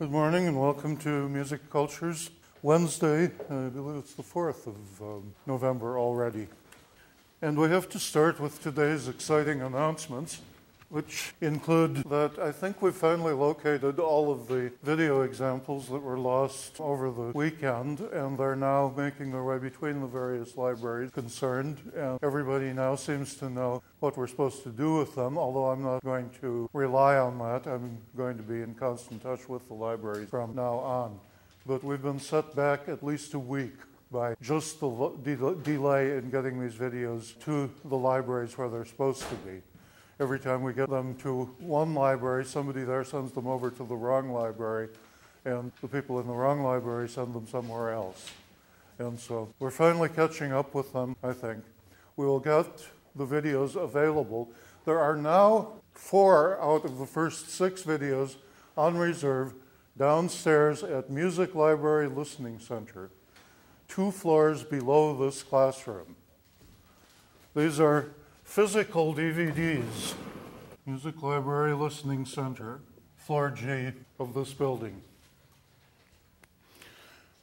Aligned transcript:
Good 0.00 0.12
morning 0.12 0.48
and 0.48 0.58
welcome 0.58 0.96
to 0.96 1.28
Music 1.28 1.68
Cultures. 1.68 2.30
Wednesday, 2.62 3.24
I 3.50 3.68
believe 3.68 3.98
it's 3.98 4.14
the 4.14 4.22
4th 4.22 4.66
of 4.66 5.02
um, 5.02 5.34
November 5.46 5.98
already. 5.98 6.48
And 7.42 7.58
we 7.58 7.68
have 7.68 7.86
to 7.90 7.98
start 7.98 8.40
with 8.40 8.62
today's 8.62 9.08
exciting 9.08 9.60
announcements 9.60 10.40
which 10.90 11.34
include 11.40 11.96
that 12.10 12.38
I 12.38 12.50
think 12.50 12.82
we've 12.82 12.94
finally 12.94 13.32
located 13.32 14.00
all 14.00 14.30
of 14.30 14.48
the 14.48 14.72
video 14.82 15.22
examples 15.22 15.88
that 15.88 16.02
were 16.02 16.18
lost 16.18 16.80
over 16.80 17.10
the 17.10 17.32
weekend, 17.32 18.00
and 18.00 18.36
they're 18.36 18.56
now 18.56 18.92
making 18.96 19.30
their 19.30 19.44
way 19.44 19.58
between 19.58 20.00
the 20.00 20.08
various 20.08 20.56
libraries 20.56 21.10
concerned. 21.12 21.78
And 21.94 22.18
everybody 22.22 22.72
now 22.72 22.96
seems 22.96 23.36
to 23.36 23.48
know 23.48 23.82
what 24.00 24.16
we're 24.16 24.26
supposed 24.26 24.64
to 24.64 24.70
do 24.70 24.96
with 24.96 25.14
them, 25.14 25.38
although 25.38 25.66
I'm 25.66 25.82
not 25.82 26.02
going 26.04 26.28
to 26.40 26.68
rely 26.72 27.16
on 27.16 27.38
that. 27.38 27.70
I'm 27.70 27.98
going 28.16 28.36
to 28.36 28.42
be 28.42 28.62
in 28.62 28.74
constant 28.74 29.22
touch 29.22 29.48
with 29.48 29.68
the 29.68 29.74
libraries 29.74 30.28
from 30.28 30.56
now 30.56 30.74
on. 30.74 31.20
But 31.66 31.84
we've 31.84 32.02
been 32.02 32.18
set 32.18 32.56
back 32.56 32.88
at 32.88 33.04
least 33.04 33.34
a 33.34 33.38
week 33.38 33.76
by 34.10 34.34
just 34.42 34.80
the 34.80 35.12
de- 35.22 35.54
delay 35.62 36.16
in 36.16 36.30
getting 36.30 36.60
these 36.60 36.74
videos 36.74 37.38
to 37.44 37.70
the 37.84 37.96
libraries 37.96 38.58
where 38.58 38.68
they're 38.68 38.84
supposed 38.84 39.22
to 39.28 39.34
be 39.36 39.62
every 40.20 40.38
time 40.38 40.62
we 40.62 40.74
get 40.74 40.90
them 40.90 41.14
to 41.16 41.44
one 41.58 41.94
library, 41.94 42.44
somebody 42.44 42.84
there 42.84 43.04
sends 43.04 43.32
them 43.32 43.46
over 43.46 43.70
to 43.70 43.84
the 43.84 43.96
wrong 43.96 44.30
library, 44.30 44.90
and 45.46 45.72
the 45.80 45.88
people 45.88 46.20
in 46.20 46.26
the 46.26 46.32
wrong 46.32 46.62
library 46.62 47.08
send 47.08 47.32
them 47.32 47.48
somewhere 47.48 47.90
else. 47.90 48.30
And 48.98 49.18
so 49.18 49.48
we're 49.58 49.70
finally 49.70 50.10
catching 50.10 50.52
up 50.52 50.74
with 50.74 50.92
them, 50.92 51.16
I 51.24 51.32
think. 51.32 51.64
We 52.16 52.26
will 52.26 52.38
get 52.38 52.66
the 53.16 53.26
videos 53.26 53.82
available. 53.82 54.50
There 54.84 54.98
are 54.98 55.16
now 55.16 55.72
four 55.94 56.60
out 56.60 56.84
of 56.84 56.98
the 56.98 57.06
first 57.06 57.48
six 57.48 57.82
videos 57.82 58.36
on 58.76 58.98
reserve 58.98 59.54
downstairs 59.96 60.82
at 60.82 61.08
Music 61.08 61.54
Library 61.54 62.08
Listening 62.08 62.58
Center, 62.58 63.10
two 63.88 64.10
floors 64.10 64.64
below 64.64 65.16
this 65.16 65.42
classroom. 65.42 66.14
These 67.56 67.80
are 67.80 68.10
Physical 68.50 69.14
DVDs, 69.14 70.14
Music 70.84 71.22
Library 71.22 71.72
Listening 71.72 72.26
Center, 72.26 72.80
floor 73.16 73.48
G 73.48 73.92
of 74.18 74.34
this 74.34 74.52
building. 74.52 75.02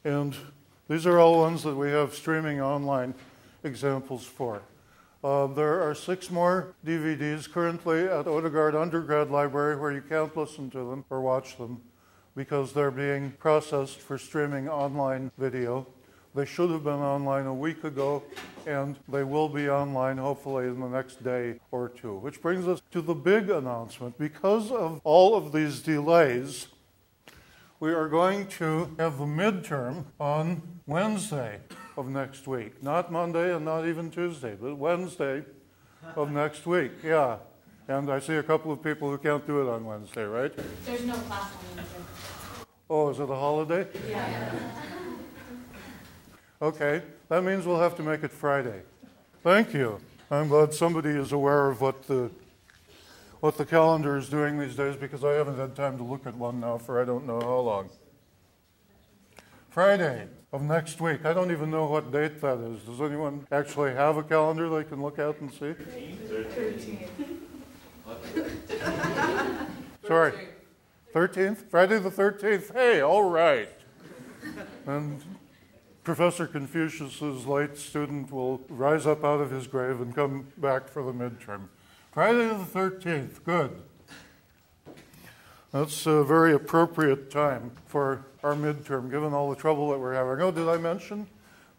And 0.04 0.36
these 0.86 1.06
are 1.06 1.18
all 1.18 1.38
ones 1.38 1.62
that 1.62 1.74
we 1.74 1.88
have 1.92 2.12
streaming 2.12 2.60
online 2.60 3.14
examples 3.64 4.26
for. 4.26 4.60
Uh, 5.24 5.46
there 5.46 5.80
are 5.80 5.94
six 5.94 6.30
more 6.30 6.74
DVDs 6.84 7.50
currently 7.50 8.00
at 8.04 8.26
Odegaard 8.26 8.74
Undergrad 8.74 9.30
Library 9.30 9.76
where 9.76 9.92
you 9.92 10.02
can't 10.02 10.36
listen 10.36 10.68
to 10.72 10.90
them 10.90 11.06
or 11.08 11.22
watch 11.22 11.56
them 11.56 11.80
because 12.36 12.74
they're 12.74 12.90
being 12.90 13.30
processed 13.38 13.98
for 13.98 14.18
streaming 14.18 14.68
online 14.68 15.32
video. 15.38 15.86
They 16.38 16.46
should 16.46 16.70
have 16.70 16.84
been 16.84 16.92
online 17.00 17.46
a 17.46 17.52
week 17.52 17.82
ago, 17.82 18.22
and 18.64 18.96
they 19.08 19.24
will 19.24 19.48
be 19.48 19.68
online 19.68 20.18
hopefully 20.18 20.68
in 20.68 20.78
the 20.78 20.86
next 20.86 21.24
day 21.24 21.58
or 21.72 21.88
two. 21.88 22.14
Which 22.14 22.40
brings 22.40 22.68
us 22.68 22.80
to 22.92 23.00
the 23.00 23.12
big 23.12 23.50
announcement. 23.50 24.16
Because 24.18 24.70
of 24.70 25.00
all 25.02 25.34
of 25.34 25.50
these 25.50 25.80
delays, 25.80 26.68
we 27.80 27.92
are 27.92 28.06
going 28.06 28.46
to 28.58 28.88
have 29.00 29.18
the 29.18 29.24
midterm 29.24 30.04
on 30.20 30.62
Wednesday 30.86 31.58
of 31.96 32.08
next 32.08 32.46
week. 32.46 32.84
Not 32.84 33.10
Monday 33.10 33.52
and 33.52 33.64
not 33.64 33.88
even 33.88 34.08
Tuesday, 34.08 34.54
but 34.54 34.76
Wednesday 34.76 35.42
of 36.14 36.30
next 36.30 36.68
week. 36.68 36.92
Yeah. 37.02 37.38
And 37.88 38.08
I 38.12 38.20
see 38.20 38.34
a 38.34 38.44
couple 38.44 38.70
of 38.70 38.80
people 38.80 39.10
who 39.10 39.18
can't 39.18 39.44
do 39.44 39.60
it 39.60 39.68
on 39.68 39.84
Wednesday, 39.84 40.22
right? 40.22 40.52
There's 40.84 41.04
no 41.04 41.14
class 41.14 41.50
on 41.50 41.76
Wednesday. 41.78 41.98
Oh, 42.88 43.08
is 43.08 43.18
it 43.18 43.28
a 43.28 43.34
holiday? 43.34 43.88
Yeah. 44.08 44.94
Okay, 46.60 47.02
that 47.28 47.44
means 47.44 47.66
we'll 47.66 47.78
have 47.78 47.96
to 47.96 48.02
make 48.02 48.24
it 48.24 48.32
Friday. 48.32 48.82
Thank 49.42 49.72
you. 49.72 50.00
I'm 50.30 50.48
glad 50.48 50.74
somebody 50.74 51.10
is 51.10 51.32
aware 51.32 51.68
of 51.68 51.80
what 51.80 52.06
the 52.06 52.30
what 53.40 53.56
the 53.56 53.64
calendar 53.64 54.16
is 54.16 54.28
doing 54.28 54.58
these 54.58 54.74
days 54.74 54.96
because 54.96 55.22
I 55.22 55.34
haven't 55.34 55.56
had 55.56 55.76
time 55.76 55.96
to 55.98 56.02
look 56.02 56.26
at 56.26 56.34
one 56.34 56.58
now 56.58 56.76
for 56.76 57.00
I 57.00 57.04
don't 57.04 57.24
know 57.26 57.40
how 57.40 57.60
long. 57.60 57.90
Friday 59.70 60.26
of 60.52 60.62
next 60.62 61.00
week. 61.00 61.24
I 61.24 61.32
don't 61.32 61.52
even 61.52 61.70
know 61.70 61.86
what 61.86 62.10
date 62.10 62.40
that 62.40 62.58
is. 62.58 62.82
Does 62.82 63.00
anyone 63.00 63.46
actually 63.52 63.92
have 63.92 64.16
a 64.16 64.22
calendar 64.22 64.68
they 64.68 64.82
can 64.82 65.00
look 65.00 65.18
at 65.18 65.40
and 65.40 65.52
see? 65.52 65.74
13th. 66.26 67.08
Sorry. 70.06 70.32
13th? 71.14 71.70
Friday 71.70 71.98
the 71.98 72.10
13th. 72.10 72.72
Hey, 72.72 73.00
all 73.00 73.30
right. 73.30 73.68
And 74.86 75.22
Professor 76.08 76.46
Confucius's 76.46 77.44
late 77.44 77.76
student 77.76 78.32
will 78.32 78.62
rise 78.70 79.06
up 79.06 79.24
out 79.24 79.42
of 79.42 79.50
his 79.50 79.66
grave 79.66 80.00
and 80.00 80.14
come 80.14 80.46
back 80.56 80.88
for 80.88 81.02
the 81.02 81.12
midterm. 81.12 81.68
Friday 82.12 82.48
the 82.48 82.64
13th, 82.64 83.44
good. 83.44 83.82
That's 85.70 86.06
a 86.06 86.24
very 86.24 86.54
appropriate 86.54 87.30
time 87.30 87.72
for 87.84 88.24
our 88.42 88.54
midterm, 88.54 89.10
given 89.10 89.34
all 89.34 89.50
the 89.50 89.56
trouble 89.56 89.90
that 89.90 89.98
we're 89.98 90.14
having. 90.14 90.40
Oh, 90.42 90.50
did 90.50 90.66
I 90.66 90.78
mention 90.78 91.26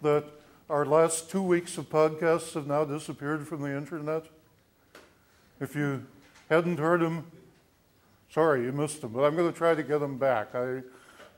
that 0.03 0.25
our 0.69 0.85
last 0.85 1.31
two 1.31 1.41
weeks 1.41 1.79
of 1.79 1.89
podcasts 1.89 2.53
have 2.53 2.67
now 2.67 2.85
disappeared 2.85 3.47
from 3.47 3.63
the 3.63 3.75
internet? 3.75 4.25
If 5.59 5.75
you 5.75 6.05
hadn't 6.51 6.77
heard 6.77 7.01
them, 7.01 7.31
sorry, 8.31 8.61
you 8.61 8.71
missed 8.73 9.01
them, 9.01 9.11
but 9.11 9.23
I'm 9.23 9.35
going 9.35 9.51
to 9.51 9.57
try 9.57 9.73
to 9.73 9.81
get 9.81 10.01
them 10.01 10.19
back. 10.19 10.53
I 10.53 10.83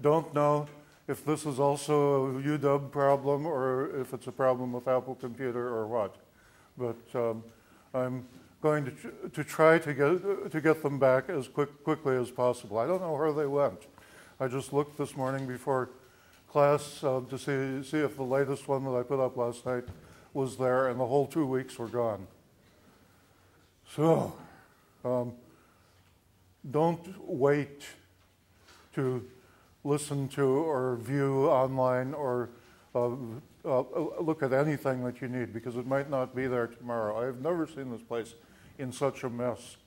don't 0.01 0.33
know 0.33 0.67
if 1.11 1.25
this 1.25 1.45
is 1.45 1.59
also 1.59 2.27
a 2.27 2.41
UW 2.41 2.89
problem 2.89 3.45
or 3.45 3.99
if 3.99 4.13
it's 4.13 4.27
a 4.27 4.31
problem 4.31 4.71
with 4.71 4.87
Apple 4.87 5.15
Computer 5.15 5.67
or 5.67 5.85
what. 5.85 6.15
But 6.77 6.95
um, 7.13 7.43
I'm 7.93 8.25
going 8.61 8.85
to, 8.85 9.29
to 9.29 9.43
try 9.43 9.77
to 9.77 9.93
get, 9.93 10.51
to 10.51 10.61
get 10.61 10.81
them 10.81 10.99
back 10.99 11.29
as 11.29 11.49
quick, 11.49 11.83
quickly 11.83 12.15
as 12.15 12.31
possible. 12.31 12.77
I 12.77 12.87
don't 12.87 13.01
know 13.01 13.11
where 13.11 13.33
they 13.33 13.45
went. 13.45 13.81
I 14.39 14.47
just 14.47 14.71
looked 14.71 14.97
this 14.97 15.17
morning 15.17 15.45
before 15.45 15.89
class 16.49 17.03
uh, 17.03 17.19
to 17.29 17.37
see, 17.37 17.83
see 17.87 17.97
if 17.97 18.15
the 18.15 18.23
latest 18.23 18.69
one 18.69 18.85
that 18.85 18.91
I 18.91 19.03
put 19.03 19.19
up 19.19 19.35
last 19.35 19.65
night 19.65 19.83
was 20.33 20.55
there, 20.55 20.87
and 20.87 20.97
the 20.97 21.05
whole 21.05 21.27
two 21.27 21.45
weeks 21.45 21.77
were 21.77 21.89
gone. 21.89 22.25
So, 23.95 24.33
um, 25.03 25.33
don't 26.69 27.05
wait 27.27 27.83
to 28.95 29.25
listen 29.83 30.27
to 30.29 30.43
or 30.43 30.97
view 30.97 31.47
online 31.47 32.13
or 32.13 32.49
uh, 32.93 33.09
uh, 33.63 33.83
look 34.19 34.43
at 34.43 34.53
anything 34.53 35.03
that 35.03 35.21
you 35.21 35.27
need 35.27 35.53
because 35.53 35.75
it 35.75 35.87
might 35.87 36.09
not 36.09 36.35
be 36.35 36.47
there 36.47 36.67
tomorrow. 36.67 37.21
I 37.21 37.25
have 37.25 37.41
never 37.41 37.65
seen 37.67 37.91
this 37.91 38.01
place 38.01 38.35
in 38.77 38.91
such 38.91 39.23
a 39.23 39.29
mess 39.29 39.77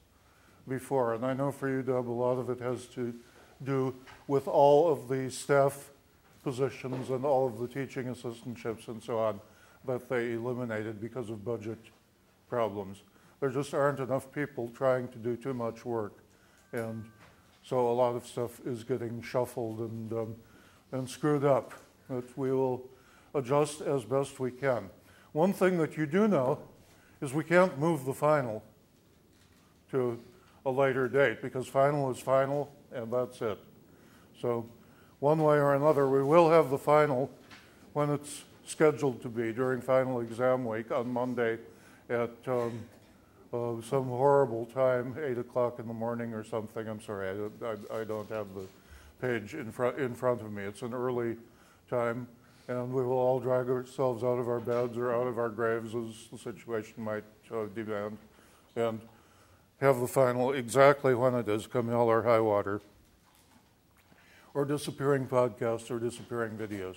before, 0.68 1.14
and 1.14 1.24
I 1.24 1.34
know 1.34 1.52
for 1.52 1.68
UW 1.68 2.06
a 2.06 2.10
lot 2.10 2.38
of 2.38 2.50
it 2.50 2.60
has 2.60 2.86
to 2.88 3.14
do 3.62 3.94
with 4.26 4.48
all 4.48 4.90
of 4.90 5.08
the 5.08 5.30
staff 5.30 5.90
positions 6.42 7.10
and 7.10 7.24
all 7.24 7.46
of 7.46 7.58
the 7.58 7.68
teaching 7.68 8.06
assistantships 8.06 8.88
and 8.88 9.02
so 9.02 9.18
on 9.18 9.40
that 9.86 10.08
they 10.08 10.32
eliminated 10.32 11.00
because 11.00 11.30
of 11.30 11.44
budget 11.44 11.78
problems. 12.48 13.02
There 13.40 13.50
just 13.50 13.74
aren't 13.74 14.00
enough 14.00 14.32
people 14.32 14.70
trying 14.74 15.08
to 15.08 15.18
do 15.18 15.36
too 15.36 15.52
much 15.52 15.84
work. 15.84 16.18
And 16.72 17.04
so 17.64 17.90
a 17.90 17.92
lot 17.92 18.14
of 18.14 18.26
stuff 18.26 18.60
is 18.66 18.84
getting 18.84 19.22
shuffled 19.22 19.80
and, 19.80 20.12
um, 20.12 20.36
and 20.92 21.08
screwed 21.08 21.44
up. 21.44 21.72
But 22.08 22.24
we 22.36 22.52
will 22.52 22.86
adjust 23.34 23.80
as 23.80 24.04
best 24.04 24.38
we 24.38 24.50
can. 24.50 24.90
One 25.32 25.52
thing 25.52 25.78
that 25.78 25.96
you 25.96 26.06
do 26.06 26.28
know 26.28 26.58
is 27.20 27.32
we 27.32 27.42
can't 27.42 27.78
move 27.78 28.04
the 28.04 28.12
final 28.12 28.62
to 29.90 30.20
a 30.66 30.70
later 30.70 31.08
date 31.08 31.40
because 31.40 31.66
final 31.66 32.10
is 32.10 32.18
final 32.18 32.70
and 32.92 33.12
that's 33.12 33.40
it. 33.40 33.58
So, 34.40 34.66
one 35.20 35.42
way 35.42 35.56
or 35.56 35.74
another, 35.74 36.08
we 36.08 36.22
will 36.22 36.50
have 36.50 36.70
the 36.70 36.78
final 36.78 37.30
when 37.94 38.10
it's 38.10 38.44
scheduled 38.66 39.22
to 39.22 39.28
be 39.28 39.52
during 39.52 39.80
final 39.80 40.20
exam 40.20 40.64
week 40.64 40.90
on 40.90 41.08
Monday 41.08 41.58
at 42.10 42.36
um, 42.46 42.84
uh, 43.54 43.80
some 43.82 44.08
horrible 44.08 44.66
time, 44.66 45.16
8 45.22 45.38
o'clock 45.38 45.78
in 45.78 45.86
the 45.86 45.94
morning 45.94 46.34
or 46.34 46.42
something. 46.42 46.88
I'm 46.88 47.00
sorry, 47.00 47.30
I 47.30 47.34
don't, 47.34 47.90
I, 47.92 48.00
I 48.00 48.04
don't 48.04 48.28
have 48.30 48.48
the 48.54 48.66
page 49.20 49.54
in, 49.54 49.70
front 49.70 49.98
in 49.98 50.14
front 50.14 50.40
of 50.40 50.52
me. 50.52 50.64
It's 50.64 50.82
an 50.82 50.92
early 50.92 51.36
time, 51.88 52.26
and 52.68 52.92
we 52.92 53.02
will 53.02 53.18
all 53.18 53.38
drag 53.38 53.68
ourselves 53.68 54.24
out 54.24 54.38
of 54.38 54.48
our 54.48 54.60
beds 54.60 54.96
or 54.96 55.14
out 55.14 55.26
of 55.26 55.38
our 55.38 55.48
graves 55.48 55.94
as 55.94 56.28
the 56.32 56.38
situation 56.38 57.02
might 57.02 57.24
uh, 57.52 57.66
demand, 57.74 58.18
and 58.74 59.00
have 59.80 60.00
the 60.00 60.08
final 60.08 60.52
exactly 60.52 61.14
when 61.14 61.34
it 61.34 61.48
is, 61.48 61.66
come 61.66 61.88
hell 61.88 62.08
or 62.08 62.22
high 62.22 62.40
water, 62.40 62.80
or 64.52 64.64
disappearing 64.64 65.26
podcasts 65.26 65.90
or 65.90 65.98
disappearing 65.98 66.56
videos. 66.56 66.96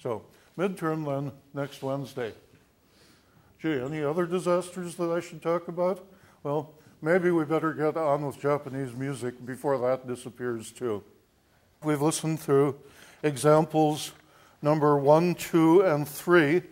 So, 0.00 0.24
midterm 0.56 1.04
then, 1.04 1.32
next 1.54 1.82
Wednesday. 1.82 2.32
Gee, 3.60 3.80
any 3.80 4.04
other 4.04 4.24
disasters 4.24 4.94
that 4.96 5.10
I 5.10 5.18
should 5.18 5.42
talk 5.42 5.66
about? 5.66 6.06
Well, 6.44 6.74
maybe 7.02 7.32
we 7.32 7.44
better 7.44 7.72
get 7.72 7.96
on 7.96 8.24
with 8.24 8.40
Japanese 8.40 8.94
music 8.94 9.44
before 9.44 9.78
that 9.78 10.06
disappears 10.06 10.70
too. 10.70 11.02
We've 11.82 12.00
listened 12.00 12.38
through 12.38 12.78
examples 13.24 14.12
number 14.62 14.96
one, 14.96 15.34
two, 15.34 15.80
and 15.82 16.06
three. 16.06 16.62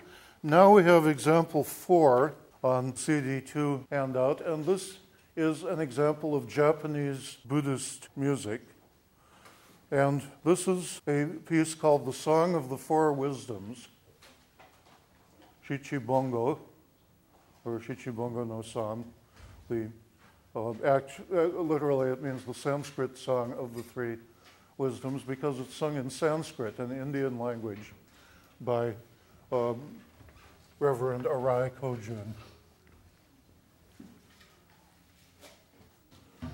Now 0.45 0.71
we 0.71 0.85
have 0.85 1.09
example 1.09 1.65
four 1.65 2.35
on 2.63 2.93
CD2 2.93 3.87
handout, 3.91 4.41
and 4.47 4.65
this 4.65 4.99
is 5.35 5.65
an 5.65 5.81
example 5.81 6.37
of 6.37 6.49
Japanese 6.49 7.37
Buddhist 7.45 8.09
music. 8.17 8.61
And 9.91 10.23
this 10.45 10.69
is 10.69 11.01
a 11.09 11.27
piece 11.47 11.75
called 11.75 12.07
The 12.07 12.13
Song 12.13 12.55
of 12.55 12.69
the 12.69 12.79
Four 12.79 13.13
Wisdoms, 13.13 13.89
Shichibongo, 15.69 16.59
or 17.67 17.81
Shichibongo 17.81 18.47
no 18.47 18.63
San. 18.63 19.05
The 19.69 19.89
uh, 20.55 20.73
act, 20.85 21.21
uh, 21.33 21.47
literally, 21.47 22.11
it 22.11 22.23
means 22.23 22.45
the 22.45 22.55
Sanskrit 22.55 23.19
song 23.19 23.53
of 23.59 23.75
the 23.75 23.83
three 23.83 24.17
wisdoms 24.79 25.23
because 25.23 25.59
it's 25.59 25.75
sung 25.75 25.97
in 25.97 26.09
Sanskrit, 26.09 26.79
an 26.79 26.93
Indian 26.93 27.39
language, 27.39 27.93
by 28.61 28.95
um, 29.51 29.81
Reverend 30.79 31.25
Arai 31.25 31.71
Kojun. 31.71 32.33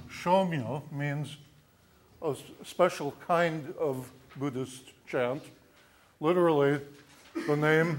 Shomyo 0.09 0.83
means 0.93 1.37
a 2.23 2.37
special 2.65 3.15
kind 3.27 3.75
of 3.79 4.11
Buddhist 4.37 4.85
chant. 5.07 5.43
Literally, 6.21 6.81
the 7.49 7.57
name 7.57 7.99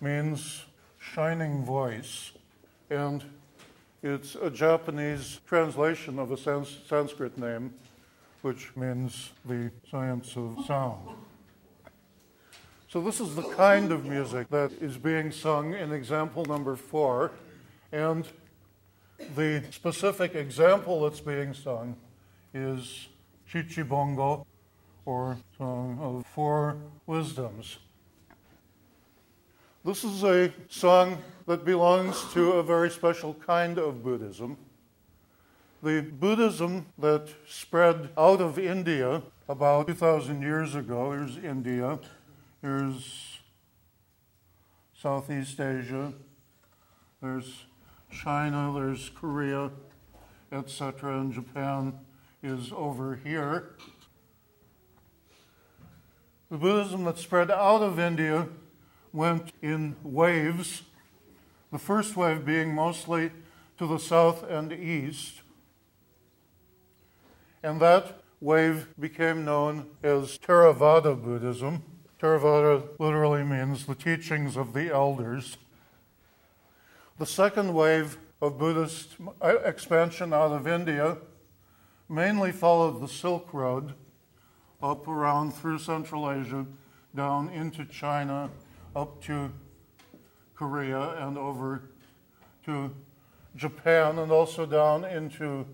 means 0.00 0.64
shining 0.98 1.64
voice, 1.64 2.31
and 2.92 3.24
it's 4.02 4.34
a 4.34 4.50
Japanese 4.50 5.40
translation 5.46 6.18
of 6.18 6.30
a 6.30 6.36
Sans- 6.36 6.78
Sanskrit 6.86 7.38
name, 7.38 7.72
which 8.42 8.76
means 8.76 9.30
the 9.46 9.70
science 9.90 10.36
of 10.36 10.58
sound. 10.66 11.08
So, 12.88 13.00
this 13.00 13.20
is 13.20 13.34
the 13.34 13.42
kind 13.42 13.90
of 13.90 14.04
music 14.04 14.50
that 14.50 14.72
is 14.72 14.98
being 14.98 15.32
sung 15.32 15.72
in 15.72 15.92
example 15.92 16.44
number 16.44 16.76
four, 16.76 17.30
and 17.90 18.26
the 19.34 19.62
specific 19.70 20.34
example 20.34 21.02
that's 21.02 21.20
being 21.20 21.54
sung 21.54 21.96
is 22.52 23.08
Shichibongo, 23.50 24.44
or 25.06 25.38
Song 25.56 25.98
of 26.00 26.26
Four 26.26 26.76
Wisdoms. 27.06 27.78
This 29.84 30.04
is 30.04 30.22
a 30.22 30.52
song 30.68 31.18
that 31.48 31.64
belongs 31.64 32.32
to 32.34 32.52
a 32.52 32.62
very 32.62 32.88
special 32.88 33.34
kind 33.34 33.78
of 33.78 34.04
Buddhism. 34.04 34.56
The 35.82 36.02
Buddhism 36.02 36.86
that 36.98 37.28
spread 37.48 38.10
out 38.16 38.40
of 38.40 38.60
India 38.60 39.22
about 39.48 39.88
2,000 39.88 40.40
years 40.40 40.76
ago, 40.76 41.10
here's 41.10 41.36
India, 41.36 41.98
here's 42.60 43.40
Southeast 44.96 45.58
Asia, 45.58 46.12
there's 47.20 47.64
China, 48.08 48.72
there's 48.72 49.08
Korea, 49.08 49.72
etc., 50.52 51.18
and 51.18 51.32
Japan 51.32 51.94
is 52.40 52.70
over 52.70 53.18
here. 53.24 53.70
The 56.52 56.58
Buddhism 56.58 57.02
that 57.02 57.18
spread 57.18 57.50
out 57.50 57.82
of 57.82 57.98
India 57.98 58.46
went 59.12 59.52
in 59.60 59.96
waves, 60.02 60.82
the 61.70 61.78
first 61.78 62.16
wave 62.16 62.44
being 62.44 62.74
mostly 62.74 63.30
to 63.78 63.86
the 63.86 63.98
south 63.98 64.48
and 64.48 64.72
east. 64.72 65.42
And 67.62 67.80
that 67.80 68.20
wave 68.40 68.88
became 68.98 69.44
known 69.44 69.86
as 70.02 70.38
Theravada 70.38 71.20
Buddhism. 71.20 71.82
Theravada 72.20 72.88
literally 72.98 73.44
means 73.44 73.86
the 73.86 73.94
teachings 73.94 74.56
of 74.56 74.72
the 74.72 74.92
elders. 74.92 75.56
The 77.18 77.26
second 77.26 77.72
wave 77.74 78.18
of 78.40 78.58
Buddhist 78.58 79.16
expansion 79.42 80.32
out 80.32 80.52
of 80.52 80.66
India 80.66 81.18
mainly 82.08 82.52
followed 82.52 83.00
the 83.00 83.08
Silk 83.08 83.54
Road 83.54 83.94
up 84.82 85.06
around 85.06 85.52
through 85.52 85.78
Central 85.78 86.30
Asia, 86.30 86.66
down 87.14 87.48
into 87.50 87.84
China, 87.84 88.50
up 88.94 89.22
to 89.24 89.50
Korea, 90.54 91.26
and 91.26 91.36
over 91.36 91.82
to 92.66 92.90
Japan, 93.56 94.18
and 94.18 94.30
also 94.30 94.66
down 94.66 95.04
into 95.04 95.66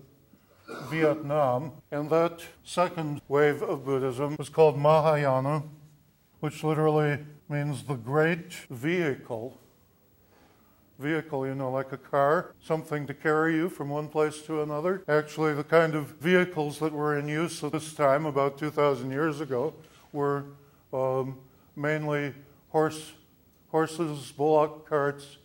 Vietnam. 0.89 1.73
And 1.91 2.09
that 2.09 2.41
second 2.63 3.21
wave 3.27 3.61
of 3.61 3.85
Buddhism 3.85 4.35
was 4.37 4.49
called 4.49 4.77
Mahayana, 4.77 5.63
which 6.39 6.63
literally 6.63 7.19
means 7.47 7.83
the 7.83 7.95
great 7.95 8.53
vehicle 8.69 9.57
vehicle, 10.99 11.47
you 11.47 11.55
know, 11.55 11.71
like 11.71 11.91
a 11.93 11.97
car, 11.97 12.53
something 12.61 13.07
to 13.07 13.13
carry 13.13 13.55
you 13.55 13.69
from 13.69 13.89
one 13.89 14.09
place 14.09 14.41
to 14.41 14.61
another. 14.61 15.01
Actually, 15.07 15.53
the 15.53 15.63
kind 15.63 15.95
of 15.95 16.07
vehicles 16.19 16.77
that 16.79 16.91
were 16.91 17.17
in 17.17 17.27
use 17.27 17.63
at 17.63 17.71
this 17.71 17.93
time, 17.93 18.25
about 18.25 18.57
2,000 18.57 19.09
years 19.09 19.39
ago, 19.39 19.73
were 20.11 20.43
um, 20.91 21.37
mainly 21.75 22.33
horse, 22.69 23.13
horses, 23.71 24.31
bullock 24.31 24.87
carts, 24.87 25.37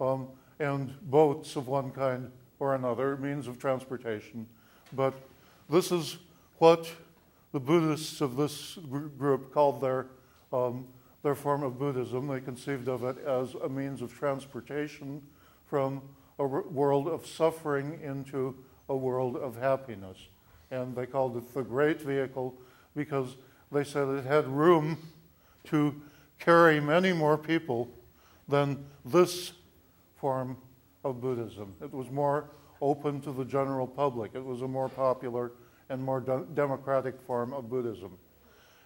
um, 0.00 0.28
and 0.58 0.94
boats 1.10 1.56
of 1.56 1.68
one 1.68 1.90
kind 1.90 2.30
or 2.58 2.74
another, 2.74 3.16
means 3.16 3.48
of 3.48 3.58
transportation. 3.58 4.46
But 4.92 5.14
this 5.68 5.90
is 5.90 6.18
what 6.58 6.90
the 7.52 7.60
Buddhists 7.60 8.20
of 8.20 8.36
this 8.36 8.78
group 9.18 9.52
called 9.52 9.80
their 9.80 10.06
um, 10.52 10.86
their 11.22 11.34
form 11.34 11.62
of 11.62 11.78
Buddhism. 11.78 12.26
They 12.26 12.40
conceived 12.40 12.88
of 12.88 13.04
it 13.04 13.18
as 13.24 13.54
a 13.54 13.68
means 13.68 14.02
of 14.02 14.12
transportation 14.12 15.22
from 15.66 16.02
a 16.38 16.44
world 16.44 17.08
of 17.08 17.26
suffering 17.26 18.00
into 18.02 18.56
a 18.88 18.96
world 18.96 19.36
of 19.36 19.56
happiness. 19.56 20.18
And 20.70 20.96
they 20.96 21.06
called 21.06 21.36
it 21.36 21.54
the 21.54 21.62
great 21.62 22.00
vehicle 22.00 22.54
because 22.96 23.36
they 23.70 23.84
said 23.84 24.08
it 24.08 24.24
had 24.24 24.48
room 24.48 24.98
to 25.64 26.00
carry 26.44 26.80
many 26.80 27.12
more 27.12 27.38
people 27.38 27.88
than 28.48 28.84
this 29.04 29.52
form 30.16 30.56
of 31.04 31.20
Buddhism. 31.20 31.74
It 31.80 31.92
was 31.92 32.10
more 32.10 32.50
open 32.80 33.20
to 33.20 33.32
the 33.32 33.44
general 33.44 33.86
public, 33.86 34.34
it 34.34 34.44
was 34.44 34.62
a 34.62 34.68
more 34.68 34.88
popular 34.88 35.52
and 35.88 36.02
more 36.02 36.20
de- 36.20 36.44
democratic 36.54 37.20
form 37.22 37.52
of 37.52 37.68
Buddhism, 37.68 38.18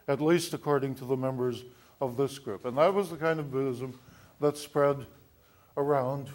at 0.08 0.20
least 0.20 0.52
according 0.52 0.94
to 0.96 1.04
the 1.04 1.16
members 1.16 1.64
of 2.00 2.16
this 2.16 2.38
group. 2.38 2.64
And 2.66 2.76
that 2.76 2.92
was 2.92 3.10
the 3.10 3.16
kind 3.16 3.40
of 3.40 3.50
Buddhism 3.50 3.98
that 4.40 4.58
spread 4.58 5.06
around 5.76 6.28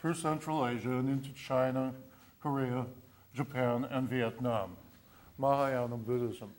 through 0.00 0.14
Central 0.14 0.66
Asia 0.66 0.90
and 0.90 1.10
into 1.10 1.32
China, 1.32 1.92
Korea, 2.40 2.86
Japan, 3.34 3.86
and 3.90 4.08
Vietnam. 4.08 4.76
Mahayana 5.38 5.96
Buddhism. 5.96 6.52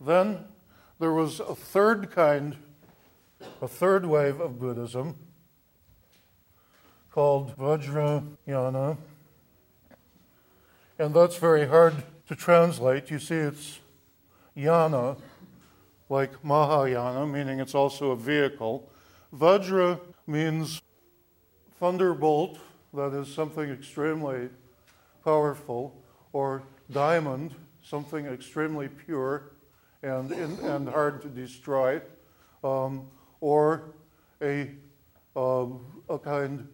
Then 0.00 0.38
there 0.98 1.12
was 1.12 1.38
a 1.40 1.54
third 1.54 2.10
kind, 2.10 2.56
a 3.60 3.68
third 3.68 4.06
wave 4.06 4.40
of 4.40 4.58
Buddhism 4.58 5.16
called 7.10 7.56
Vajrayana. 7.56 8.96
And 10.98 11.14
that's 11.14 11.36
very 11.36 11.66
hard 11.66 11.94
to 12.28 12.36
translate. 12.36 13.10
You 13.10 13.18
see, 13.18 13.34
it's 13.34 13.80
yana, 14.56 15.18
like 16.08 16.44
Mahayana, 16.44 17.26
meaning 17.26 17.60
it's 17.60 17.74
also 17.74 18.12
a 18.12 18.16
vehicle. 18.16 18.88
Vajra 19.34 20.00
means 20.26 20.80
thunderbolt, 21.80 22.58
that 22.94 23.12
is 23.14 23.32
something 23.32 23.70
extremely 23.70 24.48
powerful, 25.24 26.00
or 26.32 26.62
diamond, 26.90 27.54
something 27.82 28.26
extremely 28.26 28.88
pure 28.88 29.52
and, 30.02 30.30
and 30.32 30.88
hard 30.88 31.22
to 31.22 31.28
destroy, 31.28 32.00
um, 32.62 33.08
or 33.42 33.82
a, 34.40 34.70
uh, 35.36 35.66
a 36.08 36.18
kind 36.18 36.66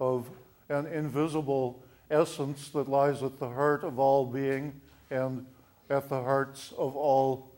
of 0.00 0.30
an 0.68 0.86
invisible 0.86 1.82
essence 2.10 2.68
that 2.68 2.88
lies 2.88 3.22
at 3.22 3.38
the 3.38 3.48
heart 3.48 3.82
of 3.82 3.98
all 3.98 4.24
being 4.24 4.80
and 5.10 5.44
at 5.90 6.08
the 6.08 6.22
hearts 6.22 6.72
of 6.78 6.96
all 6.96 7.50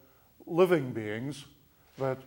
living 0.47 0.92
beings 0.92 1.44
that 1.99 2.18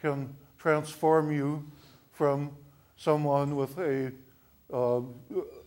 can 0.00 0.34
transform 0.58 1.30
you 1.30 1.64
from 2.12 2.50
someone 2.96 3.54
with 3.54 3.78
a, 3.78 4.10
uh, 4.72 5.00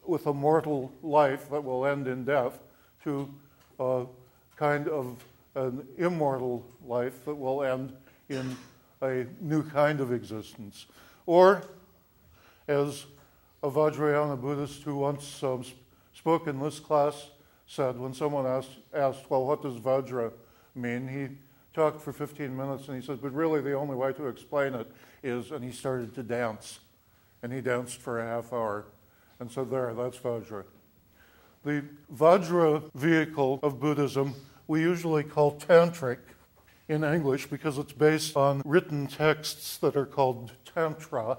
with 0.06 0.28
a 0.28 0.34
mortal 0.34 0.92
life 1.02 1.50
that 1.50 1.64
will 1.64 1.86
end 1.86 2.06
in 2.06 2.26
death 2.26 2.60
to 3.04 3.34
a 3.80 4.06
kind 4.58 4.90
of 4.90 5.24
an 5.56 5.88
immortal 5.98 6.66
life 6.86 7.24
that 7.24 7.34
will 7.34 7.64
end 7.64 7.94
in 8.28 8.58
a 9.02 9.26
new 9.42 9.64
kind 9.64 10.00
of 10.00 10.12
existence. 10.12 10.86
Or, 11.26 11.64
as 12.68 13.06
a 13.64 13.70
Vajrayana 13.70 14.40
Buddhist 14.40 14.84
who 14.84 14.98
once 14.98 15.44
um, 15.44 15.64
spoke 16.14 16.48
in 16.48 16.60
this 16.60 16.80
class 16.80 17.30
said, 17.68 18.00
when 18.00 18.14
someone 18.14 18.46
asked, 18.46 18.78
asked, 18.94 19.30
Well, 19.30 19.46
what 19.46 19.62
does 19.62 19.76
Vajra 19.76 20.32
mean? 20.76 21.08
he 21.08 21.28
talked 21.74 22.02
for 22.02 22.12
15 22.12 22.56
minutes 22.56 22.88
and 22.88 23.00
he 23.00 23.06
said, 23.06 23.22
but 23.22 23.32
really 23.34 23.62
the 23.62 23.74
only 23.74 23.96
way 23.96 24.12
to 24.14 24.28
explain 24.28 24.74
it 24.74 24.92
is, 25.22 25.52
and 25.52 25.64
he 25.64 25.72
started 25.72 26.16
to 26.16 26.24
dance. 26.24 26.80
And 27.44 27.54
he 27.54 27.62
danced 27.62 28.02
for 28.02 28.20
a 28.20 28.26
half 28.26 28.52
hour. 28.52 28.86
And 29.40 29.52
so 29.52 29.64
there, 29.64 29.94
that's 29.94 30.18
Vajra. 30.18 30.64
The 31.64 31.84
Vajra 32.12 32.90
vehicle 32.96 33.60
of 33.62 33.80
Buddhism 33.80 34.34
we 34.68 34.82
usually 34.82 35.24
call 35.24 35.58
tantric 35.58 36.20
in 36.90 37.04
English 37.04 37.48
because 37.48 37.78
it's 37.78 37.94
based 37.94 38.38
on 38.38 38.62
written 38.66 39.08
texts 39.08 39.78
that 39.78 39.96
are 39.96 40.06
called 40.06 40.52
tantra. 40.74 41.38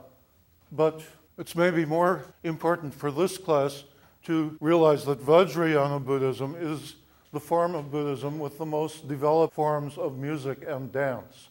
But 0.71 1.03
it's 1.39 1.57
maybe 1.57 1.85
more 1.85 2.25
important 2.45 2.95
for 2.95 3.11
this 3.11 3.39
class 3.39 3.85
to 4.25 4.57
realize 4.61 5.05
that 5.07 5.25
Vajrayana 5.25 6.05
Buddhism 6.05 6.55
is 6.59 6.97
the 7.33 7.41
form 7.41 7.75
of 7.75 7.91
Buddhism 7.91 8.39
with 8.39 8.59
the 8.59 8.67
most 8.67 9.09
developed 9.09 9.55
forms 9.55 9.97
of 9.97 10.19
music 10.19 10.65
and 10.67 10.93
dance. 10.93 11.49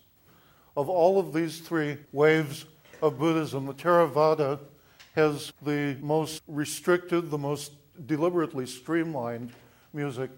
Of 0.75 0.89
all 0.89 1.19
of 1.19 1.33
these 1.33 1.59
three 1.59 1.97
waves 2.11 2.65
of 3.01 3.17
Buddhism, 3.17 3.65
the 3.65 3.73
Theravada 3.73 4.59
has 5.15 5.51
the 5.63 5.97
most 6.01 6.43
restricted, 6.47 7.31
the 7.31 7.37
most 7.37 7.71
deliberately 8.05 8.67
streamlined 8.67 9.51
music 9.93 10.29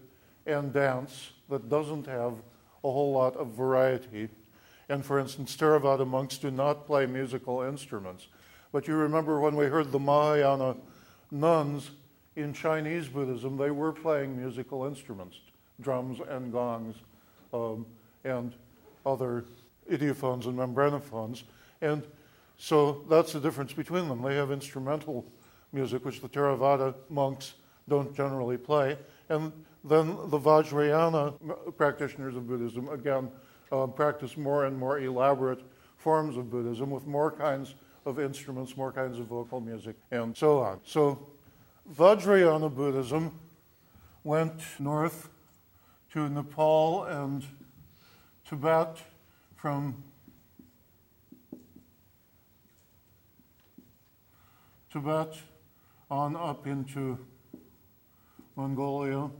and 0.46 0.72
dance 0.72 1.32
that 1.50 1.68
doesn't 1.68 2.06
have 2.06 2.34
a 2.84 2.90
whole 2.90 3.12
lot 3.12 3.36
of 3.36 3.48
variety. 3.48 4.28
And 4.88 5.04
for 5.04 5.18
instance, 5.18 5.56
Theravada 5.56 6.06
monks 6.06 6.38
do 6.38 6.50
not 6.50 6.86
play 6.86 7.06
musical 7.06 7.62
instruments. 7.62 8.26
But 8.72 8.88
you 8.88 8.94
remember 8.94 9.40
when 9.40 9.56
we 9.56 9.66
heard 9.66 9.92
the 9.92 9.98
Mahayana 9.98 10.76
nuns 11.30 11.90
in 12.36 12.52
Chinese 12.52 13.08
Buddhism, 13.08 13.56
they 13.56 13.70
were 13.70 13.92
playing 13.92 14.36
musical 14.36 14.84
instruments, 14.84 15.38
drums 15.80 16.20
and 16.28 16.52
gongs, 16.52 16.96
um, 17.52 17.86
and 18.24 18.52
other 19.04 19.44
idiophones 19.90 20.46
and 20.46 20.56
membranophones. 20.58 21.42
And 21.80 22.02
so 22.56 23.04
that's 23.08 23.32
the 23.32 23.40
difference 23.40 23.72
between 23.72 24.08
them. 24.08 24.22
They 24.22 24.36
have 24.36 24.50
instrumental 24.50 25.24
music, 25.72 26.04
which 26.04 26.20
the 26.20 26.28
Theravada 26.28 26.94
monks 27.08 27.54
don't 27.88 28.14
generally 28.14 28.56
play. 28.56 28.98
And 29.28 29.52
then 29.84 30.16
the 30.26 30.38
Vajrayana 30.38 31.76
practitioners 31.76 32.36
of 32.36 32.46
Buddhism, 32.46 32.88
again, 32.88 33.30
uh, 33.72 33.86
practice 33.86 34.36
more 34.36 34.66
and 34.66 34.76
more 34.76 34.98
elaborate 34.98 35.62
forms 35.96 36.36
of 36.36 36.50
Buddhism 36.50 36.90
with 36.90 37.06
more 37.06 37.30
kinds 37.30 37.74
of 38.04 38.18
instruments, 38.18 38.76
more 38.76 38.92
kinds 38.92 39.18
of 39.18 39.26
vocal 39.26 39.60
music, 39.60 39.96
and 40.10 40.36
so 40.36 40.58
on. 40.58 40.80
So 40.84 41.26
Vajrayana 41.94 42.74
Buddhism 42.74 43.32
went 44.24 44.60
north 44.78 45.28
to 46.12 46.28
Nepal 46.28 47.04
and 47.04 47.44
Tibet 48.44 48.98
from 49.56 50.02
Tibet 54.92 55.34
on 56.10 56.34
up 56.34 56.66
into 56.66 57.18
Mongolia 58.56 59.30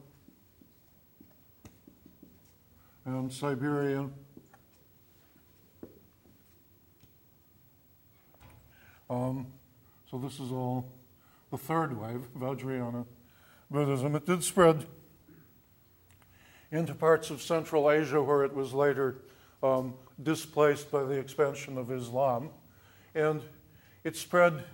and 3.05 3.33
Siberia. 3.33 4.09
Um, 9.09 9.47
so 10.11 10.19
this 10.19 10.39
is 10.39 10.53
all 10.53 10.87
the 11.51 11.59
third 11.59 12.01
wave, 12.01 12.29
Vajrayana 12.39 13.07
Buddhism. 13.71 14.15
It 14.15 14.27
did 14.27 14.45
spread 14.45 14.87
into 16.71 16.95
parts 16.95 17.31
of 17.31 17.43
Central 17.43 17.91
Asia 17.91 18.23
where 18.23 18.45
it 18.45 18.55
was 18.55 18.73
later 18.73 19.23
um, 19.63 19.95
displaced 20.23 20.91
by 20.91 21.03
the 21.03 21.15
expansion 21.15 21.77
of 21.77 21.91
Islam. 21.91 22.51
And 23.15 23.43
it 24.05 24.17
spread 24.17 24.65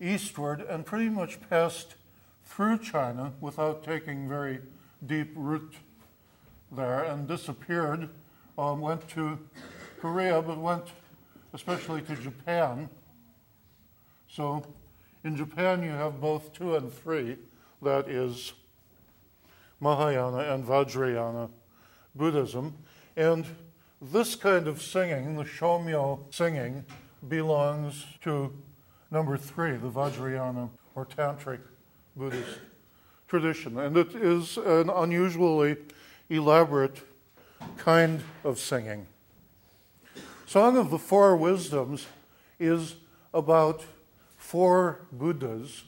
eastward 0.00 0.60
and 0.60 0.84
pretty 0.84 1.08
much 1.08 1.38
passed 1.48 1.94
through 2.44 2.78
China 2.78 3.32
without 3.40 3.82
taking 3.84 4.28
very 4.28 4.60
deep 5.06 5.32
root 5.34 5.74
there 6.72 7.04
and 7.04 7.26
disappeared. 7.26 8.08
Um, 8.58 8.80
went 8.80 9.08
to 9.10 9.38
Korea, 10.00 10.42
but 10.42 10.58
went 10.58 10.84
especially 11.52 12.02
to 12.02 12.16
Japan. 12.16 12.88
So 14.28 14.64
in 15.24 15.36
Japan, 15.36 15.82
you 15.82 15.90
have 15.90 16.20
both 16.20 16.52
two 16.52 16.76
and 16.76 16.92
three, 16.92 17.36
that 17.82 18.08
is 18.08 18.52
Mahayana 19.80 20.54
and 20.54 20.64
Vajrayana 20.64 21.50
Buddhism. 22.14 22.74
And 23.16 23.46
this 24.00 24.34
kind 24.34 24.68
of 24.68 24.80
singing, 24.80 25.36
the 25.36 25.44
Shomyo 25.44 26.20
singing, 26.30 26.84
belongs 27.28 28.06
to 28.24 28.52
number 29.10 29.36
three, 29.36 29.72
the 29.72 29.90
Vajrayana 29.90 30.70
or 30.94 31.06
Tantric 31.06 31.60
Buddhist 32.16 32.60
tradition. 33.28 33.78
And 33.78 33.96
it 33.96 34.14
is 34.14 34.56
an 34.56 34.90
unusually 34.90 35.76
elaborate 36.30 37.02
kind 37.76 38.22
of 38.44 38.58
singing. 38.58 39.06
Song 40.46 40.76
of 40.76 40.90
the 40.90 40.98
Four 40.98 41.36
Wisdoms 41.36 42.06
is 42.58 42.94
about 43.34 43.84
four 44.36 45.00
Buddhas 45.12 45.84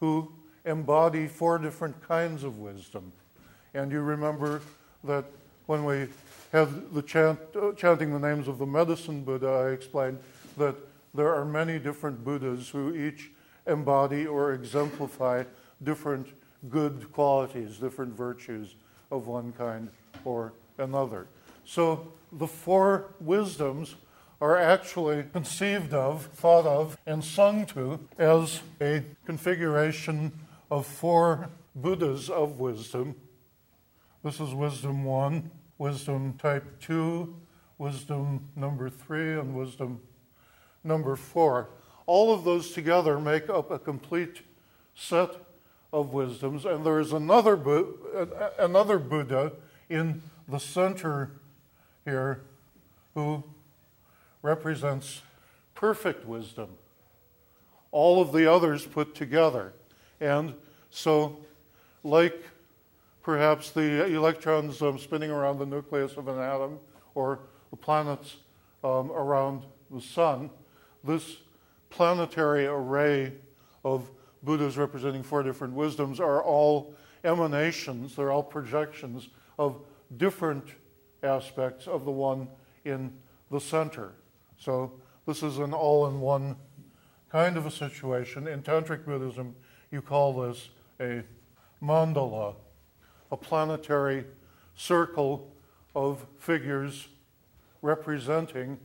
who 0.00 0.32
embody 0.64 1.26
four 1.26 1.58
different 1.58 2.00
kinds 2.06 2.44
of 2.44 2.58
wisdom. 2.58 3.12
And 3.74 3.90
you 3.90 4.00
remember 4.00 4.60
that 5.04 5.24
when 5.66 5.84
we 5.84 6.08
had 6.52 6.92
the 6.92 7.02
chant, 7.02 7.38
uh, 7.56 7.72
chanting 7.72 8.12
the 8.12 8.18
names 8.18 8.48
of 8.48 8.58
the 8.58 8.66
medicine 8.66 9.24
Buddha, 9.24 9.48
I 9.48 9.70
explained 9.70 10.18
that 10.56 10.76
there 11.14 11.34
are 11.34 11.44
many 11.44 11.78
different 11.78 12.24
Buddhas 12.24 12.68
who 12.68 12.94
each 12.94 13.30
embody 13.66 14.26
or 14.26 14.52
exemplify 14.52 15.44
different 15.82 16.28
good 16.68 17.12
qualities, 17.12 17.78
different 17.78 18.14
virtues 18.14 18.74
of 19.10 19.26
one 19.26 19.52
kind 19.52 19.88
or 20.24 20.52
another. 20.78 21.26
So 21.64 22.12
the 22.32 22.46
four 22.46 23.06
wisdoms 23.20 23.94
are 24.40 24.56
actually 24.56 25.24
conceived 25.32 25.92
of, 25.92 26.26
thought 26.26 26.66
of, 26.66 26.96
and 27.06 27.24
sung 27.24 27.66
to 27.66 28.00
as 28.18 28.60
a 28.80 29.02
configuration 29.26 30.32
of 30.70 30.86
four 30.86 31.48
Buddhas 31.74 32.28
of 32.30 32.60
wisdom. 32.60 33.14
This 34.22 34.40
is 34.40 34.54
wisdom 34.54 35.04
one, 35.04 35.50
wisdom 35.78 36.34
type 36.34 36.80
two, 36.80 37.36
wisdom 37.78 38.48
number 38.56 38.90
three, 38.90 39.38
and 39.38 39.54
wisdom 39.54 40.00
number 40.84 41.16
four. 41.16 41.68
All 42.06 42.32
of 42.32 42.44
those 42.44 42.72
together 42.72 43.18
make 43.18 43.48
up 43.48 43.70
a 43.70 43.78
complete 43.78 44.42
set 44.94 45.30
of 45.92 46.12
wisdoms, 46.12 46.64
and 46.64 46.84
there 46.84 47.00
is 47.00 47.12
another, 47.12 47.58
another 48.58 48.98
Buddha 48.98 49.52
in 49.88 50.22
the 50.46 50.58
center 50.58 51.30
here 52.04 52.42
who 53.14 53.42
represents 54.42 55.22
perfect 55.74 56.26
wisdom. 56.26 56.68
All 57.90 58.20
of 58.20 58.32
the 58.32 58.50
others 58.50 58.86
put 58.86 59.14
together. 59.14 59.72
And 60.20 60.54
so, 60.90 61.38
like 62.04 62.42
perhaps 63.22 63.70
the 63.70 64.06
electrons 64.06 64.82
um, 64.82 64.98
spinning 64.98 65.30
around 65.30 65.58
the 65.58 65.66
nucleus 65.66 66.16
of 66.16 66.28
an 66.28 66.38
atom 66.38 66.78
or 67.14 67.40
the 67.70 67.76
planets 67.76 68.36
um, 68.84 69.10
around 69.10 69.64
the 69.90 70.00
sun, 70.00 70.50
this 71.04 71.38
planetary 71.90 72.66
array 72.66 73.32
of 73.84 74.10
Buddhas 74.42 74.76
representing 74.76 75.22
four 75.22 75.42
different 75.42 75.74
wisdoms 75.74 76.20
are 76.20 76.42
all 76.42 76.94
emanations, 77.24 78.16
they're 78.16 78.30
all 78.30 78.42
projections 78.42 79.28
of 79.58 79.80
different 80.16 80.64
aspects 81.22 81.86
of 81.86 82.04
the 82.04 82.10
one 82.10 82.48
in 82.84 83.12
the 83.50 83.60
center. 83.60 84.12
So 84.58 84.92
this 85.26 85.42
is 85.42 85.58
an 85.58 85.72
all 85.72 86.06
in 86.06 86.20
one 86.20 86.56
kind 87.30 87.56
of 87.56 87.66
a 87.66 87.70
situation. 87.70 88.46
In 88.46 88.62
Tantric 88.62 89.04
Buddhism, 89.04 89.54
you 89.90 90.00
call 90.00 90.32
this 90.42 90.70
a 91.00 91.22
mandala, 91.82 92.54
a 93.30 93.36
planetary 93.36 94.24
circle 94.74 95.50
of 95.94 96.26
figures 96.38 97.08
representing 97.82 98.78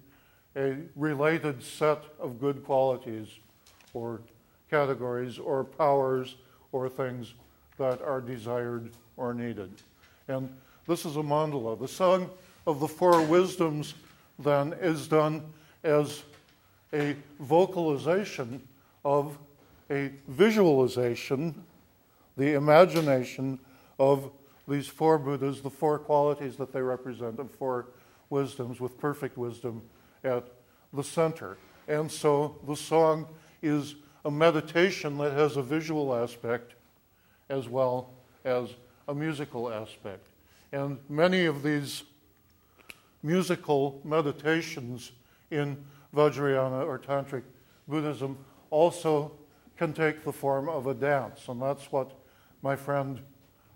a 0.55 0.77
related 0.95 1.63
set 1.63 2.03
of 2.19 2.39
good 2.39 2.63
qualities 2.63 3.27
or 3.93 4.21
categories 4.73 5.37
or 5.37 5.63
powers 5.63 6.35
or 6.71 6.89
things 6.89 7.35
that 7.77 8.01
are 8.01 8.19
desired 8.19 8.89
or 9.17 9.31
needed. 9.31 9.69
And 10.27 10.49
this 10.87 11.05
is 11.05 11.15
a 11.15 11.21
mandala. 11.21 11.79
The 11.79 11.87
song 11.87 12.31
of 12.65 12.79
the 12.79 12.87
four 12.87 13.21
wisdoms 13.21 13.93
then 14.39 14.73
is 14.81 15.07
done 15.07 15.43
as 15.83 16.23
a 16.91 17.15
vocalization 17.39 18.67
of 19.05 19.37
a 19.91 20.11
visualization, 20.27 21.53
the 22.35 22.53
imagination 22.53 23.59
of 23.99 24.31
these 24.67 24.87
four 24.87 25.19
Buddhas, 25.19 25.61
the 25.61 25.69
four 25.69 25.99
qualities 25.99 26.55
that 26.55 26.73
they 26.73 26.81
represent, 26.81 27.37
of 27.37 27.51
four 27.51 27.85
wisdoms 28.31 28.79
with 28.79 28.97
perfect 28.97 29.37
wisdom 29.37 29.83
at 30.23 30.47
the 30.91 31.03
center. 31.03 31.57
And 31.87 32.11
so 32.11 32.57
the 32.65 32.75
song 32.75 33.27
is 33.61 33.95
a 34.25 34.31
meditation 34.31 35.17
that 35.17 35.33
has 35.33 35.57
a 35.57 35.61
visual 35.61 36.15
aspect 36.15 36.73
as 37.49 37.67
well 37.67 38.11
as 38.45 38.69
a 39.07 39.13
musical 39.13 39.71
aspect. 39.71 40.27
And 40.71 40.97
many 41.09 41.45
of 41.45 41.61
these 41.61 42.03
musical 43.21 44.01
meditations 44.03 45.11
in 45.51 45.83
Vajrayana 46.15 46.85
or 46.85 46.97
Tantric 46.99 47.43
Buddhism 47.87 48.37
also 48.69 49.31
can 49.77 49.93
take 49.93 50.23
the 50.23 50.31
form 50.31 50.69
of 50.69 50.87
a 50.87 50.93
dance. 50.93 51.47
And 51.47 51.61
that's 51.61 51.91
what 51.91 52.11
my 52.61 52.75
friend 52.75 53.19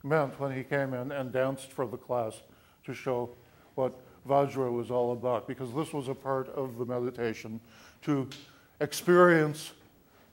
meant 0.04 0.40
when 0.40 0.56
he 0.56 0.64
came 0.64 0.94
in 0.94 1.12
and 1.12 1.32
danced 1.32 1.72
for 1.72 1.86
the 1.86 1.98
class 1.98 2.42
to 2.86 2.94
show 2.94 3.30
what 3.76 3.94
Vajra 4.28 4.72
was 4.72 4.92
all 4.92 5.12
about, 5.12 5.48
because 5.48 5.74
this 5.74 5.94
was 5.94 6.08
a 6.08 6.16
part 6.16 6.50
of 6.50 6.78
the 6.78 6.86
meditation 6.86 7.60
to 8.02 8.28
experience 8.80 9.74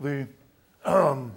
the, 0.01 0.27
um, 0.85 1.33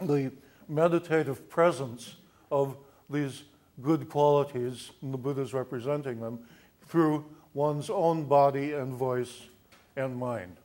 the 0.00 0.32
meditative 0.68 1.48
presence 1.48 2.16
of 2.50 2.76
these 3.10 3.44
good 3.80 4.08
qualities, 4.08 4.90
and 5.02 5.12
the 5.12 5.18
Buddha's 5.18 5.54
representing 5.54 6.20
them, 6.20 6.38
through 6.86 7.24
one's 7.54 7.90
own 7.90 8.24
body 8.24 8.72
and 8.72 8.94
voice 8.94 9.48
and 9.96 10.16
mind. 10.16 10.56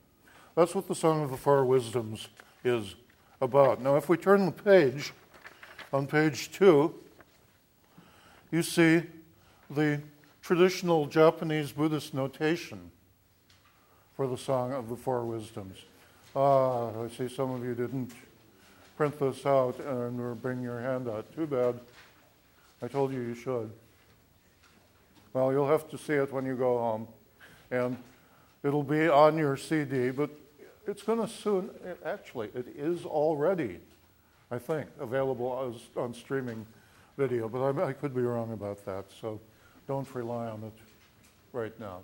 That's 0.56 0.74
what 0.74 0.88
the 0.88 0.96
Song 0.96 1.24
of 1.24 1.32
the 1.32 1.38
Four 1.38 1.66
Wisdoms 1.66 2.28
is 2.64 2.96
about. 3.42 3.82
Now, 3.82 3.96
if 3.96 4.10
we 4.10 4.18
turn 4.18 4.46
the 4.46 4.52
page, 4.52 5.14
on 5.94 6.08
page 6.08 6.52
two, 6.52 6.96
you 8.52 8.64
see 8.64 9.04
the 9.70 10.02
traditional 10.42 11.06
Japanese 11.06 11.72
Buddhist 11.72 12.14
notation 12.14 12.92
for 14.16 14.28
the 14.28 14.38
Song 14.38 14.74
of 14.74 14.90
the 14.90 14.96
Four 14.96 15.26
Wisdoms. 15.26 15.78
Ah, 16.39 16.91
I 17.03 17.08
see 17.08 17.27
some 17.27 17.50
of 17.50 17.65
you 17.65 17.74
didn't 17.74 18.12
print 18.96 19.17
this 19.17 19.44
out 19.44 19.79
and 19.79 20.20
or 20.22 20.36
bring 20.36 20.62
your 20.62 20.79
hand 20.79 21.10
out. 21.10 21.25
Too 21.34 21.48
bad. 21.48 21.79
I 22.79 22.88
told 22.88 23.12
you 23.12 23.22
you 23.22 23.34
should. 23.34 23.72
Well, 25.34 25.51
you'll 25.51 25.67
have 25.67 25.89
to 25.89 25.98
see 25.98 26.13
it 26.13 26.32
when 26.32 26.46
you 26.46 26.56
go 26.56 26.77
home. 26.77 27.08
And 27.72 27.98
it'll 28.63 28.84
be 28.84 29.08
on 29.08 29.36
your 29.39 29.58
CD, 29.58 30.12
but 30.12 30.29
it's 30.86 31.01
going 31.01 31.20
to 31.20 31.27
soon, 31.27 31.72
actually, 32.06 32.50
it 32.53 32.67
is 32.77 33.03
already, 33.03 33.79
I 34.51 34.60
think, 34.60 34.86
available 35.00 35.74
as, 35.74 35.82
on 36.00 36.13
streaming 36.13 36.67
video, 37.17 37.50
but 37.50 37.63
I, 37.63 37.88
I 37.88 37.94
could 37.94 38.13
be 38.13 38.22
wrong 38.22 38.53
about 38.53 38.86
that, 38.86 39.06
so 39.20 39.41
don't 39.88 40.08
rely 40.13 40.50
on 40.50 40.62
it 40.65 40.79
right 41.51 41.77
now. 41.79 42.01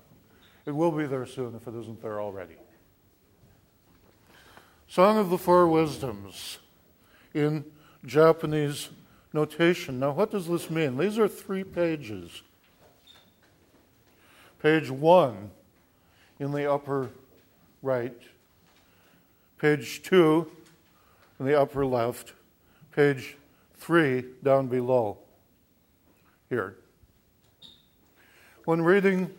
It 0.65 0.71
will 0.71 0.91
be 0.91 1.05
there 1.05 1.27
soon 1.27 1.53
if 1.53 1.67
it 1.67 1.79
isn't 1.79 2.01
there 2.01 2.19
already. 2.19 2.55
Song 4.93 5.17
of 5.17 5.31
the 5.31 5.39
Four 5.39 5.67
Wisdoms 5.67 6.59
in 7.33 7.65
Japanese 8.05 8.89
notation. 9.33 9.99
Now, 9.99 10.11
what 10.11 10.29
does 10.29 10.47
this 10.47 10.69
mean? 10.69 10.99
These 10.99 11.17
are 11.17 11.27
three 11.27 11.63
pages. 11.63 12.43
Page 14.61 14.91
one 14.91 15.49
in 16.39 16.51
the 16.51 16.71
upper 16.71 17.09
right, 17.81 18.21
page 19.57 20.03
two 20.03 20.51
in 21.39 21.47
the 21.47 21.59
upper 21.59 21.87
left, 21.87 22.33
page 22.95 23.35
three 23.73 24.25
down 24.43 24.67
below 24.67 25.17
here. 26.49 26.75
When 28.65 28.83
reading 28.83 29.31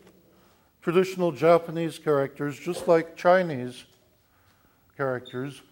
traditional 0.82 1.30
Japanese 1.30 1.96
characters, 2.00 2.58
just 2.58 2.88
like 2.88 3.14
Chinese 3.14 3.84
characters, 4.96 5.62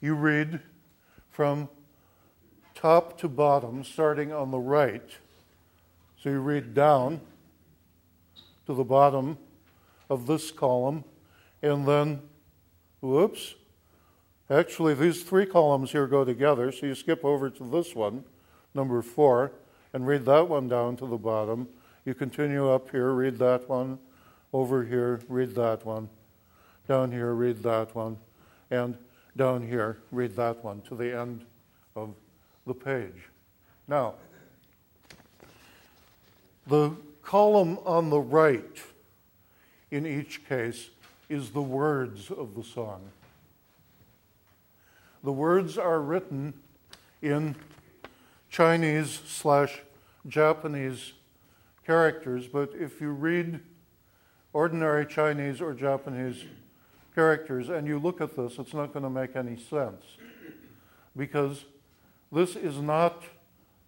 you 0.00 0.14
read 0.14 0.60
from 1.30 1.68
top 2.74 3.18
to 3.18 3.28
bottom, 3.28 3.84
starting 3.84 4.32
on 4.32 4.50
the 4.50 4.58
right. 4.58 5.10
So 6.22 6.30
you 6.30 6.40
read 6.40 6.74
down 6.74 7.20
to 8.66 8.74
the 8.74 8.84
bottom 8.84 9.38
of 10.08 10.26
this 10.26 10.50
column, 10.50 11.04
and 11.62 11.86
then, 11.86 12.22
whoops, 13.00 13.54
actually, 14.50 14.94
these 14.94 15.22
three 15.22 15.46
columns 15.46 15.92
here 15.92 16.06
go 16.06 16.24
together, 16.24 16.72
so 16.72 16.86
you 16.86 16.94
skip 16.94 17.24
over 17.24 17.50
to 17.50 17.64
this 17.64 17.94
one, 17.94 18.24
number 18.74 19.02
four, 19.02 19.52
and 19.92 20.06
read 20.06 20.24
that 20.26 20.48
one 20.48 20.68
down 20.68 20.96
to 20.96 21.06
the 21.06 21.16
bottom. 21.16 21.68
You 22.04 22.14
continue 22.14 22.70
up 22.70 22.90
here, 22.90 23.12
read 23.12 23.38
that 23.38 23.68
one, 23.68 23.98
over 24.52 24.84
here, 24.84 25.20
read 25.28 25.54
that 25.54 25.84
one, 25.84 26.08
down 26.86 27.10
here, 27.10 27.32
read 27.32 27.62
that 27.62 27.94
one, 27.94 28.16
and 28.70 28.96
down 29.36 29.66
here, 29.66 29.98
read 30.10 30.36
that 30.36 30.62
one 30.62 30.80
to 30.82 30.94
the 30.94 31.18
end 31.18 31.44
of 31.96 32.14
the 32.66 32.74
page. 32.74 33.28
Now, 33.88 34.14
the 36.66 36.92
column 37.22 37.78
on 37.84 38.10
the 38.10 38.20
right 38.20 38.82
in 39.90 40.06
each 40.06 40.46
case 40.48 40.90
is 41.28 41.50
the 41.50 41.62
words 41.62 42.30
of 42.30 42.54
the 42.54 42.62
song. 42.62 43.00
The 45.22 45.32
words 45.32 45.78
are 45.78 46.00
written 46.00 46.54
in 47.22 47.56
Chinese 48.50 49.20
slash 49.26 49.80
Japanese 50.26 51.12
characters, 51.86 52.46
but 52.46 52.72
if 52.78 53.00
you 53.00 53.10
read 53.10 53.60
ordinary 54.52 55.06
Chinese 55.06 55.60
or 55.60 55.74
Japanese 55.74 56.44
characters 57.14 57.68
and 57.68 57.86
you 57.86 57.98
look 57.98 58.20
at 58.20 58.36
this, 58.36 58.58
it's 58.58 58.74
not 58.74 58.92
going 58.92 59.04
to 59.04 59.10
make 59.10 59.36
any 59.36 59.56
sense 59.56 60.04
because 61.16 61.64
this 62.32 62.56
is 62.56 62.78
not 62.78 63.22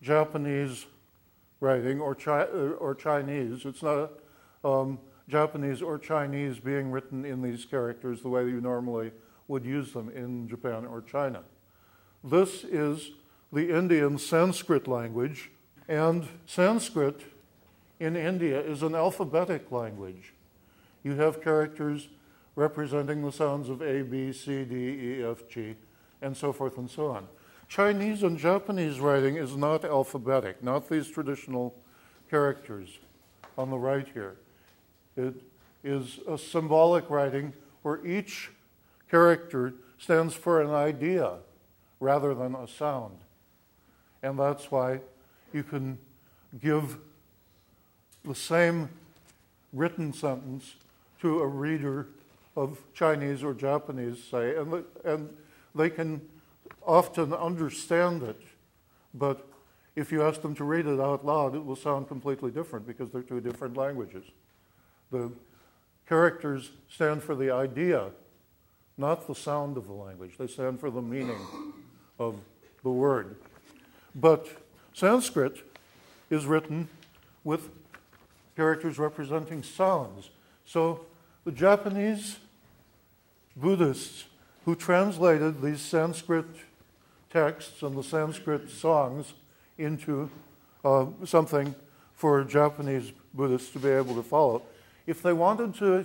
Japanese 0.03 0.87
writing 1.61 2.01
or, 2.01 2.15
chi- 2.15 2.45
or 2.45 2.95
Chinese. 2.95 3.65
It's 3.65 3.83
not 3.83 4.13
um, 4.65 4.99
Japanese 5.29 5.83
or 5.83 5.99
Chinese 5.99 6.59
being 6.59 6.91
written 6.91 7.25
in 7.25 7.43
these 7.43 7.65
characters 7.65 8.23
the 8.23 8.29
way 8.29 8.45
that 8.45 8.51
you 8.51 8.61
normally 8.61 9.11
would 9.49 9.65
use 9.65 9.93
them 9.93 10.09
in 10.11 10.49
Japan 10.49 10.87
or 10.87 11.03
China. 11.03 11.43
This 12.23 12.65
is 12.65 13.11
the 13.53 13.77
Indian 13.77 14.19
Sanskrit 14.19 14.89
language, 14.89 15.51
and 15.89 16.27
Sanskrit 16.47 17.23
in 18.01 18.17
India 18.17 18.61
is 18.61 18.83
an 18.83 18.95
alphabetic 18.95 19.71
language. 19.71 20.35
You 21.03 21.15
have 21.15 21.43
characters 21.43 22.09
representing 22.57 23.23
the 23.23 23.31
sounds 23.31 23.69
of 23.69 23.83
A, 23.83 24.03
B, 24.03 24.33
C, 24.33 24.65
D, 24.65 24.75
E, 24.75 25.23
F, 25.23 25.49
G, 25.49 25.77
and 26.23 26.37
so 26.37 26.53
forth 26.53 26.79
and 26.79 26.91
so 26.91 27.09
on. 27.09 27.29
Chinese 27.69 28.23
and 28.23 28.39
Japanese 28.39 28.99
writing 28.99 29.37
is 29.37 29.57
not 29.57 29.85
alphabetic, 29.85 30.63
not 30.63 30.89
these 30.89 31.09
traditional 31.09 31.75
characters 32.31 32.99
on 33.59 33.71
the 33.71 33.79
right 33.79 34.07
here. 34.15 34.37
It 35.17 35.35
is 35.85 36.19
a 36.29 36.39
symbolic 36.39 37.09
writing 37.11 37.53
where 37.83 38.05
each 38.07 38.51
character 39.11 39.75
stands 39.99 40.35
for 40.35 40.63
an 40.63 40.71
idea 40.71 41.35
rather 42.01 42.35
than 42.35 42.55
a 42.55 42.67
sound. 42.67 43.19
And 44.23 44.39
that's 44.39 44.71
why 44.71 45.01
you 45.53 45.63
can 45.63 45.99
give 46.61 46.99
the 48.25 48.35
same 48.35 48.89
written 49.73 50.13
sentence 50.13 50.75
to 51.21 51.41
a 51.41 51.47
reader 51.47 52.09
of 52.57 52.83
Chinese 52.95 53.43
or 53.43 53.55
Japanese, 53.55 54.23
say, 54.25 54.57
and, 54.57 54.85
and 55.05 55.29
they 55.75 55.91
can 55.91 56.21
often 56.87 57.33
understand 57.35 58.23
it, 58.23 58.41
but 59.13 59.47
if 59.95 60.11
you 60.11 60.23
ask 60.23 60.43
them 60.43 60.55
to 60.55 60.65
read 60.65 60.87
it 60.87 61.01
out 61.01 61.25
loud, 61.25 61.55
it 61.55 61.65
will 61.65 61.77
sound 61.77 62.09
completely 62.09 62.51
different 62.51 62.87
because 62.87 63.11
they're 63.11 63.23
two 63.23 63.41
different 63.41 63.77
languages. 63.77 64.25
The 65.11 65.31
characters 66.09 66.71
stand 66.89 67.23
for 67.23 67.35
the 67.35 67.51
idea, 67.51 68.11
not 68.97 69.27
the 69.27 69.35
sound 69.35 69.77
of 69.77 69.87
the 69.87 69.93
language. 69.93 70.37
They 70.39 70.47
stand 70.47 70.81
for 70.81 70.91
the 70.91 71.03
meaning 71.03 71.39
of 72.19 72.37
the 72.83 72.91
word. 72.91 73.37
But 74.15 74.49
Sanskrit 74.93 75.63
is 76.31 76.47
written 76.47 76.89
with 77.45 77.71
characters 78.55 78.99
representing 78.99 79.63
sounds. 79.63 80.31
So 80.65 81.07
the 81.45 81.53
Japanese 81.53 82.39
Buddhists 83.57 84.25
who 84.65 84.75
translated 84.75 85.63
these 85.63 85.81
Sanskrit 85.81 86.47
texts 87.31 87.83
and 87.83 87.97
the 87.97 88.03
Sanskrit 88.03 88.71
songs 88.71 89.35
into 89.79 90.31
uh, 90.85 91.07
something 91.25 91.75
for 92.15 92.45
Japanese 92.45 93.13
Buddhists 93.35 93.71
to 93.73 93.79
be 93.79 93.89
able 93.89 94.15
to 94.15 94.23
follow. 94.23 94.63
If 95.07 95.23
they 95.23 95.33
wanted 95.33 95.75
to 95.77 96.05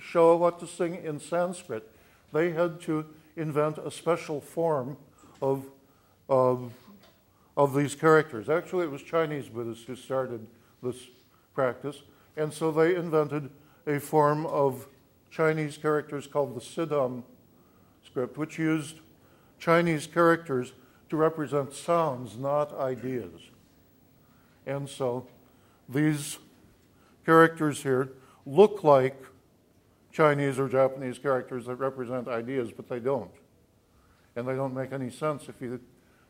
show 0.00 0.36
what 0.36 0.60
to 0.60 0.66
sing 0.66 1.02
in 1.04 1.18
Sanskrit, 1.18 1.88
they 2.32 2.50
had 2.50 2.80
to 2.82 3.06
invent 3.36 3.78
a 3.78 3.90
special 3.90 4.40
form 4.40 4.96
of, 5.40 5.64
of, 6.28 6.72
of 7.56 7.74
these 7.74 7.94
characters. 7.94 8.48
Actually, 8.48 8.84
it 8.84 8.90
was 8.90 9.02
Chinese 9.02 9.48
Buddhists 9.48 9.84
who 9.84 9.96
started 9.96 10.46
this 10.82 10.96
practice, 11.54 12.02
And 12.36 12.52
so 12.52 12.70
they 12.70 12.94
invented 12.94 13.50
a 13.86 13.98
form 13.98 14.46
of 14.46 14.86
Chinese 15.32 15.78
characters 15.78 16.26
called 16.26 16.54
the 16.54 16.60
Siddham 16.60 17.22
script, 18.04 18.36
which 18.36 18.58
used 18.58 18.96
Chinese 19.58 20.06
characters 20.06 20.74
to 21.08 21.16
represent 21.16 21.72
sounds, 21.72 22.36
not 22.36 22.78
ideas. 22.78 23.40
And 24.66 24.88
so 24.88 25.26
these 25.88 26.38
characters 27.24 27.82
here 27.82 28.12
look 28.44 28.84
like 28.84 29.24
Chinese 30.12 30.58
or 30.58 30.68
Japanese 30.68 31.18
characters 31.18 31.64
that 31.64 31.76
represent 31.76 32.28
ideas, 32.28 32.70
but 32.70 32.88
they 32.88 33.00
don't. 33.00 33.30
And 34.36 34.46
they 34.46 34.54
don't 34.54 34.74
make 34.74 34.92
any 34.92 35.08
sense 35.08 35.48
if 35.48 35.62
you 35.62 35.80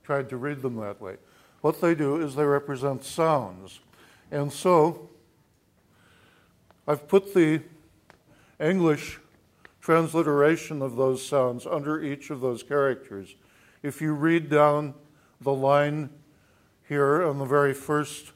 tried 0.05 0.29
to 0.29 0.37
read 0.37 0.63
them 0.63 0.77
that 0.77 1.01
way. 1.01 1.17
What 1.61 1.81
they 1.81 1.97
do 1.97 2.23
is 2.23 2.37
they 2.37 2.45
represent 2.45 3.05
sounds. 3.05 3.81
And 4.31 4.53
so 4.53 5.11
I've 6.87 7.09
put 7.09 7.35
the 7.35 7.63
English 8.61 9.19
transliteration 9.81 10.81
of 10.83 10.97
those 10.97 11.27
sounds 11.27 11.67
under 11.67 12.03
each 12.03 12.31
of 12.31 12.41
those 12.41 12.63
characters. 12.63 13.35
If 13.83 14.01
you 14.01 14.15
read 14.15 14.49
down 14.49 14.95
the 15.41 15.53
line 15.53 16.11
here 16.89 17.25
on 17.25 17.39
the 17.39 17.45
very 17.45 17.75
first 17.75 18.33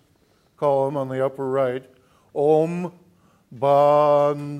column 0.57 0.97
on 0.97 1.09
the 1.09 1.25
upper 1.25 1.49
right, 1.49 1.85
Om 2.35 2.93
Banzara 3.55 4.51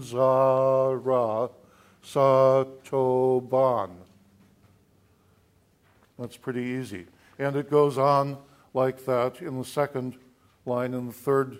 Satoban. 2.03 3.91
That's 6.19 6.37
pretty 6.37 6.63
easy. 6.63 7.07
And 7.39 7.57
it 7.57 7.69
goes 7.71 7.99
on 7.99 8.39
like 8.73 9.05
that 9.07 9.43
in 9.43 9.59
the 9.59 9.65
second 9.65 10.17
line, 10.65 10.95
in 10.95 11.09
the 11.09 11.13
third, 11.13 11.59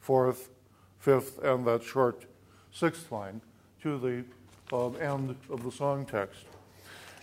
fourth, 0.00 0.50
fifth, 0.98 1.38
and 1.42 1.64
that 1.66 1.82
short 1.82 2.26
sixth 2.76 3.10
line 3.10 3.40
to 3.80 3.98
the 3.98 4.22
uh, 4.70 4.90
end 4.98 5.34
of 5.48 5.64
the 5.64 5.72
song 5.72 6.04
text. 6.04 6.44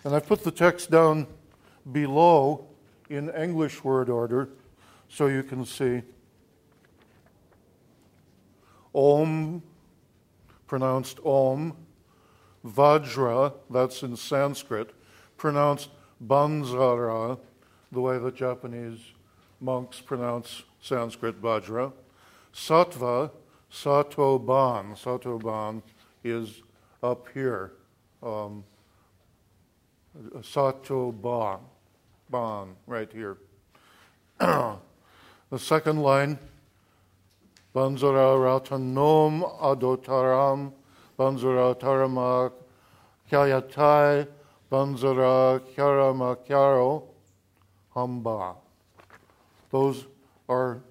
And 0.03 0.15
I've 0.15 0.25
put 0.25 0.43
the 0.43 0.51
text 0.51 0.89
down 0.89 1.27
below 1.91 2.65
in 3.07 3.29
English 3.29 3.83
word 3.83 4.09
order 4.09 4.49
so 5.09 5.27
you 5.27 5.43
can 5.43 5.63
see 5.63 6.01
Om, 8.95 9.61
pronounced 10.65 11.19
Om, 11.23 11.75
Vajra, 12.65 13.53
that's 13.69 14.01
in 14.01 14.15
Sanskrit, 14.15 14.89
pronounced 15.37 15.89
Banzara, 16.25 17.37
the 17.91 18.01
way 18.01 18.17
that 18.17 18.35
Japanese 18.35 18.99
monks 19.61 19.99
pronounce 20.01 20.63
Sanskrit 20.81 21.39
Vajra. 21.39 21.91
Sattva, 22.53 23.29
Satoban. 23.73 24.95
Satoban 24.95 25.81
is 26.23 26.61
up 27.01 27.27
here. 27.33 27.73
Um, 28.21 28.63
Satoban, 30.41 31.59
Ban, 32.29 32.75
right 32.85 33.11
here. 33.11 33.37
the 34.39 34.77
second 35.57 36.01
line, 36.01 36.37
Banzara 37.73 38.37
Ratanom 38.37 39.59
Adotaram, 39.59 40.71
Banzara 41.17 41.75
Tarama 41.79 42.51
Kyayatai, 43.31 44.27
Banzara 44.71 45.59
Kyarama 45.75 46.37
Kyaro, 46.47 47.03
Hamba. 47.95 48.55
Those 49.71 50.05
are 50.47 50.83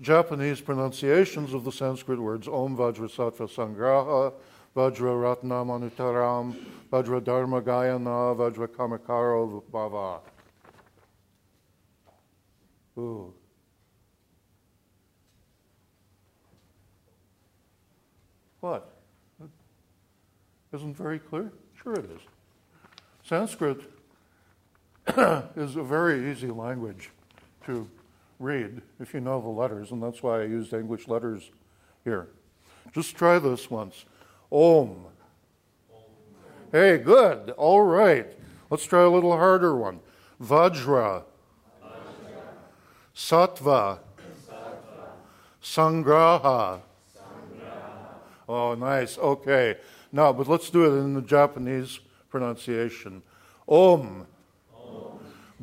Japanese 0.00 0.60
pronunciations 0.60 1.52
of 1.52 1.64
the 1.64 1.72
Sanskrit 1.72 2.18
words 2.18 2.48
Om 2.48 2.76
Vajrasattva 2.76 3.48
Sangraha, 3.48 4.32
Vajra 4.74 5.20
Ratna 5.20 5.64
Manutaram, 5.64 6.56
Vajra 6.90 7.22
Dharma 7.22 7.60
Gayana, 7.60 8.34
Vajra 8.34 8.66
Kamakaro 8.66 9.62
Bhava. 9.70 10.20
Ooh. 12.98 13.34
What? 18.60 18.90
Isn't 20.72 20.96
very 20.96 21.18
clear? 21.18 21.52
Sure 21.82 21.94
it 21.94 22.04
is. 22.04 22.20
Sanskrit 23.24 23.80
is 25.56 25.76
a 25.76 25.82
very 25.82 26.30
easy 26.30 26.48
language 26.48 27.10
to 27.66 27.88
read 28.40 28.82
if 28.98 29.14
you 29.14 29.20
know 29.20 29.40
the 29.40 29.48
letters, 29.48 29.92
and 29.92 30.02
that's 30.02 30.22
why 30.22 30.40
I 30.40 30.44
used 30.44 30.72
English 30.72 31.06
letters 31.06 31.50
here. 32.02 32.28
Just 32.92 33.14
try 33.14 33.38
this 33.38 33.70
once. 33.70 34.06
Om. 34.50 35.04
Hey, 36.72 36.98
good. 36.98 37.50
All 37.50 37.82
right. 37.82 38.26
Let's 38.70 38.84
try 38.84 39.02
a 39.02 39.08
little 39.08 39.36
harder 39.36 39.76
one. 39.76 40.00
Vajra. 40.42 41.24
Sattva. 43.14 43.98
Sangraha. 45.62 46.80
Oh, 48.48 48.74
nice. 48.74 49.18
Okay. 49.18 49.76
Now, 50.10 50.32
but 50.32 50.48
let's 50.48 50.70
do 50.70 50.84
it 50.84 50.98
in 50.98 51.14
the 51.14 51.22
Japanese 51.22 52.00
pronunciation. 52.30 53.22
Om. 53.68 54.26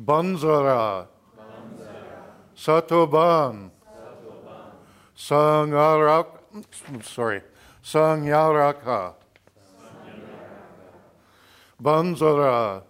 Banzara. 0.02 1.08
Satoban. 2.58 3.70
Sangarak. 5.14 6.26
Sorry. 7.02 7.40
Sangyaraka. 7.84 9.14
Banzara. 11.80 12.82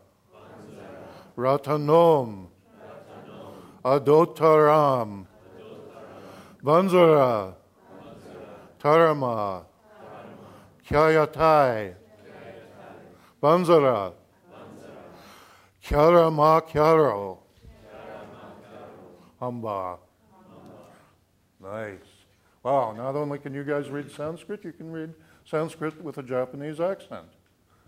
Ratanom. 1.37 2.47
Adotaram. 3.85 5.27
Banzara. 6.65 7.53
Tarama. 8.81 9.65
Kyayatai. 10.89 11.95
Banzara. 13.43 14.13
Kyarama 15.85 16.63
Kyaro. 16.67 17.48
Hamba. 19.41 19.99
Nice. 21.63 21.99
Wow, 22.63 22.93
not 22.93 23.17
only 23.17 23.39
can 23.39 23.55
you 23.55 23.65
guys 23.65 23.89
read 23.89 24.11
Sanskrit, 24.11 24.65
you 24.65 24.73
can 24.73 24.91
read 24.93 25.15
Sanskrit 25.45 26.03
with 26.03 26.19
a 26.19 26.23
Japanese 26.23 26.81
accent. 26.81 27.27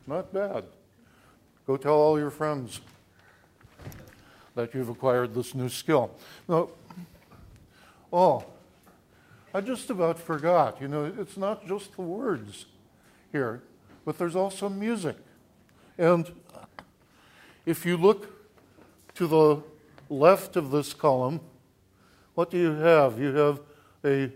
Not 0.06 0.32
bad. 0.32 0.64
Go 1.66 1.76
tell 1.76 1.94
all 1.94 2.18
your 2.18 2.30
friends 2.30 2.80
that 4.54 4.74
you've 4.74 4.88
acquired 4.88 5.34
this 5.34 5.54
new 5.54 5.68
skill. 5.68 6.10
Oh, 8.12 8.44
I 9.52 9.60
just 9.60 9.90
about 9.90 10.18
forgot. 10.18 10.80
You 10.80 10.88
know, 10.88 11.04
it's 11.04 11.36
not 11.36 11.66
just 11.66 11.96
the 11.96 12.02
words 12.02 12.66
here, 13.32 13.62
but 14.04 14.18
there's 14.18 14.36
also 14.36 14.68
music. 14.68 15.16
And 15.98 16.32
if 17.66 17.84
you 17.84 17.96
look 17.96 18.28
to 19.14 19.26
the 19.26 19.62
left 20.10 20.56
of 20.56 20.70
this 20.70 20.92
column, 20.92 21.40
what 22.34 22.50
do 22.50 22.58
you 22.58 22.72
have? 22.72 23.18
You 23.18 23.34
have 23.34 23.60
a 24.04 24.30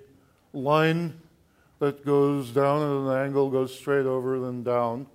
line 0.52 1.20
that 1.80 2.04
goes 2.06 2.50
down 2.50 2.80
at 2.80 3.12
an 3.12 3.26
angle, 3.26 3.50
goes 3.50 3.76
straight 3.76 4.06
over, 4.06 4.38
then 4.38 4.62
down. 4.62 5.06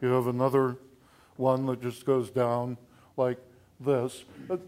You 0.00 0.08
have 0.08 0.28
another 0.28 0.76
one 1.36 1.66
that 1.66 1.82
just 1.82 2.06
goes 2.06 2.30
down 2.30 2.78
like 3.16 3.38
this. 3.80 4.24
But 4.48 4.60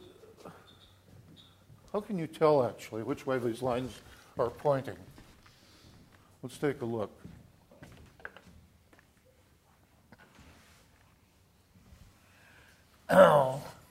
how 1.93 2.01
can 2.01 2.19
you 2.19 2.27
tell 2.27 2.67
actually 2.67 3.03
which 3.03 3.27
way 3.27 3.39
these 3.39 3.63
lines 3.63 4.01
are 4.39 4.51
pointing? 4.51 4.97
Let's 6.43 6.59
take 6.59 6.83
a 6.83 6.85
look. 6.85 7.11
Oh. 13.09 13.63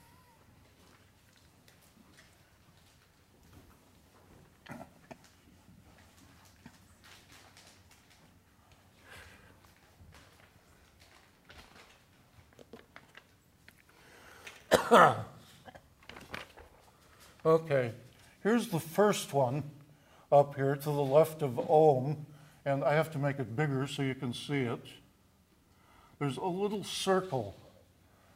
okay, 17.45 17.93
here's 18.43 18.67
the 18.67 18.79
first 18.79 19.33
one 19.33 19.63
up 20.31 20.55
here 20.55 20.75
to 20.75 20.83
the 20.83 20.91
left 20.91 21.41
of 21.41 21.59
Om, 21.59 22.27
and 22.63 22.83
I 22.83 22.93
have 22.93 23.11
to 23.13 23.17
make 23.17 23.39
it 23.39 23.55
bigger 23.55 23.87
so 23.87 24.03
you 24.03 24.13
can 24.13 24.33
see 24.33 24.61
it. 24.61 24.85
There's 26.19 26.37
a 26.37 26.45
little 26.45 26.83
circle 26.83 27.55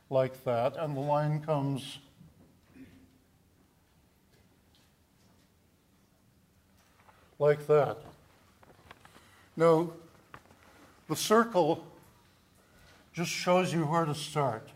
like 0.09 0.43
that, 0.45 0.75
and 0.77 0.97
the 0.97 1.01
line 1.01 1.41
comes 1.41 1.99
like 7.37 7.67
that. 7.67 7.97
Now, 9.55 9.91
the 11.07 11.15
circle 11.15 11.85
just 13.13 13.29
shows 13.29 13.71
you 13.73 13.85
where 13.85 14.05
to 14.05 14.15
start. 14.15 14.69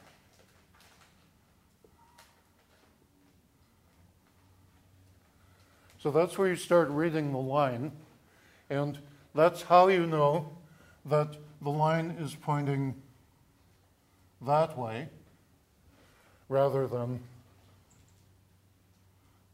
So 6.02 6.10
that's 6.10 6.36
where 6.36 6.48
you 6.48 6.56
start 6.56 6.90
reading 6.90 7.32
the 7.32 7.38
line, 7.38 7.92
and 8.72 8.98
that's 9.36 9.62
how 9.62 9.88
you 9.88 10.08
know 10.08 10.50
that 11.06 11.38
the 11.62 11.70
line 11.70 12.18
is 12.20 12.34
pointing 12.34 12.96
that 14.42 14.76
way 14.76 15.10
rather 16.50 16.88
than 16.88 17.20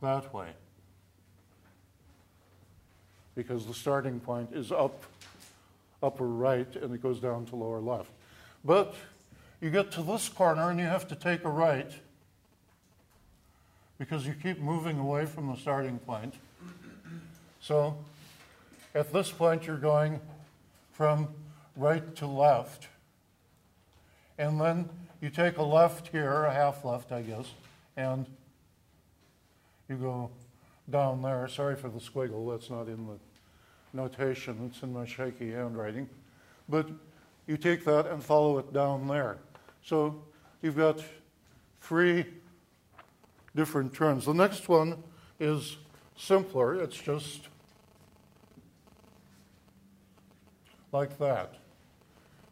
that 0.02 0.34
way. 0.34 0.48
Because 3.36 3.66
the 3.66 3.74
starting 3.74 4.22
point 4.22 4.52
is 4.54 4.72
up, 4.72 5.04
upper 6.02 6.28
right, 6.28 6.74
and 6.78 6.96
it 6.96 7.04
goes 7.04 7.20
down 7.20 7.46
to 7.48 7.58
lower 7.58 7.82
left. 7.82 8.12
But 8.64 8.96
you 9.60 9.70
get 9.70 9.92
to 9.92 10.02
this 10.02 10.30
corner 10.30 10.70
and 10.70 10.80
you 10.80 10.86
have 10.86 11.10
to 11.10 11.16
take 11.16 11.44
a 11.44 11.50
right 11.50 11.92
because 13.98 14.26
you 14.26 14.34
keep 14.34 14.60
moving 14.60 15.00
away 15.00 15.26
from 15.26 15.48
the 15.48 15.56
starting 15.56 16.00
point. 16.00 16.36
So 17.60 17.98
at 18.94 19.12
this 19.12 19.32
point, 19.32 19.68
you're 19.68 19.78
going 19.78 20.20
from 20.92 21.28
right 21.76 22.16
to 22.16 22.28
left. 22.28 22.88
And 24.38 24.60
then 24.60 24.90
you 25.22 25.30
take 25.30 25.58
a 25.58 25.64
left 25.64 26.08
here, 26.10 26.44
a 26.44 26.54
half 26.54 26.86
left, 26.86 27.12
I 27.12 27.22
guess, 27.22 27.48
and 27.96 28.26
you 29.90 29.96
go 29.96 30.30
down 30.90 31.22
there. 31.22 31.48
Sorry 31.48 31.76
for 31.76 31.90
the 31.90 32.00
squiggle, 32.00 32.52
that's 32.52 32.70
not 32.70 32.88
in 32.88 33.08
the 33.08 33.18
notation, 33.94 34.70
it's 34.72 34.84
in 34.84 34.94
my 34.94 35.06
shaky 35.06 35.52
handwriting. 35.52 36.08
But 36.70 36.88
you 37.48 37.58
take 37.58 37.84
that 37.86 38.08
and 38.08 38.24
follow 38.24 38.58
it 38.60 38.74
down 38.74 39.08
there. 39.08 39.38
So 39.84 40.22
you've 40.62 40.78
got 40.78 41.04
three 41.82 42.26
different 43.58 43.92
turns. 43.92 44.26
The 44.26 44.34
next 44.34 44.70
one 44.70 45.02
is 45.40 45.78
simpler, 46.16 46.76
it's 46.76 46.96
just 46.96 47.50
like 50.92 51.18
that. 51.18 51.56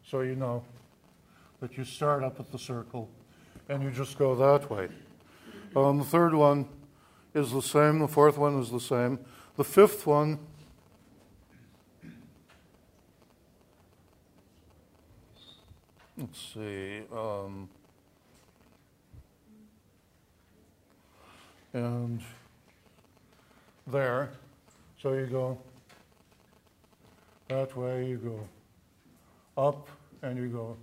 So 0.04 0.20
you 0.22 0.34
know 0.34 0.64
that 1.60 1.78
you 1.78 1.84
start 1.84 2.24
up 2.24 2.40
at 2.40 2.50
the 2.50 2.58
circle 2.58 3.08
and 3.68 3.84
you 3.84 3.90
just 3.90 4.18
go 4.18 4.34
that 4.34 4.68
way. 4.68 4.88
Um, 5.76 5.98
the 5.98 6.04
third 6.04 6.34
one 6.34 6.66
is 7.34 7.52
the 7.52 7.62
same, 7.62 8.00
the 8.00 8.08
fourth 8.08 8.36
one 8.36 8.58
is 8.60 8.70
the 8.70 8.80
same. 8.80 9.20
The 9.56 9.64
fifth 9.64 10.06
one 10.08 10.40
let's 16.18 16.52
see. 16.54 17.02
Um, 17.12 17.68
and 21.76 22.22
there. 23.86 24.30
So 25.00 25.12
you 25.12 25.26
go 25.26 25.58
that 27.48 27.76
way, 27.76 28.08
you 28.08 28.16
go 28.16 29.62
up, 29.62 29.88
and 30.22 30.38
you 30.38 30.48
go 30.48 30.76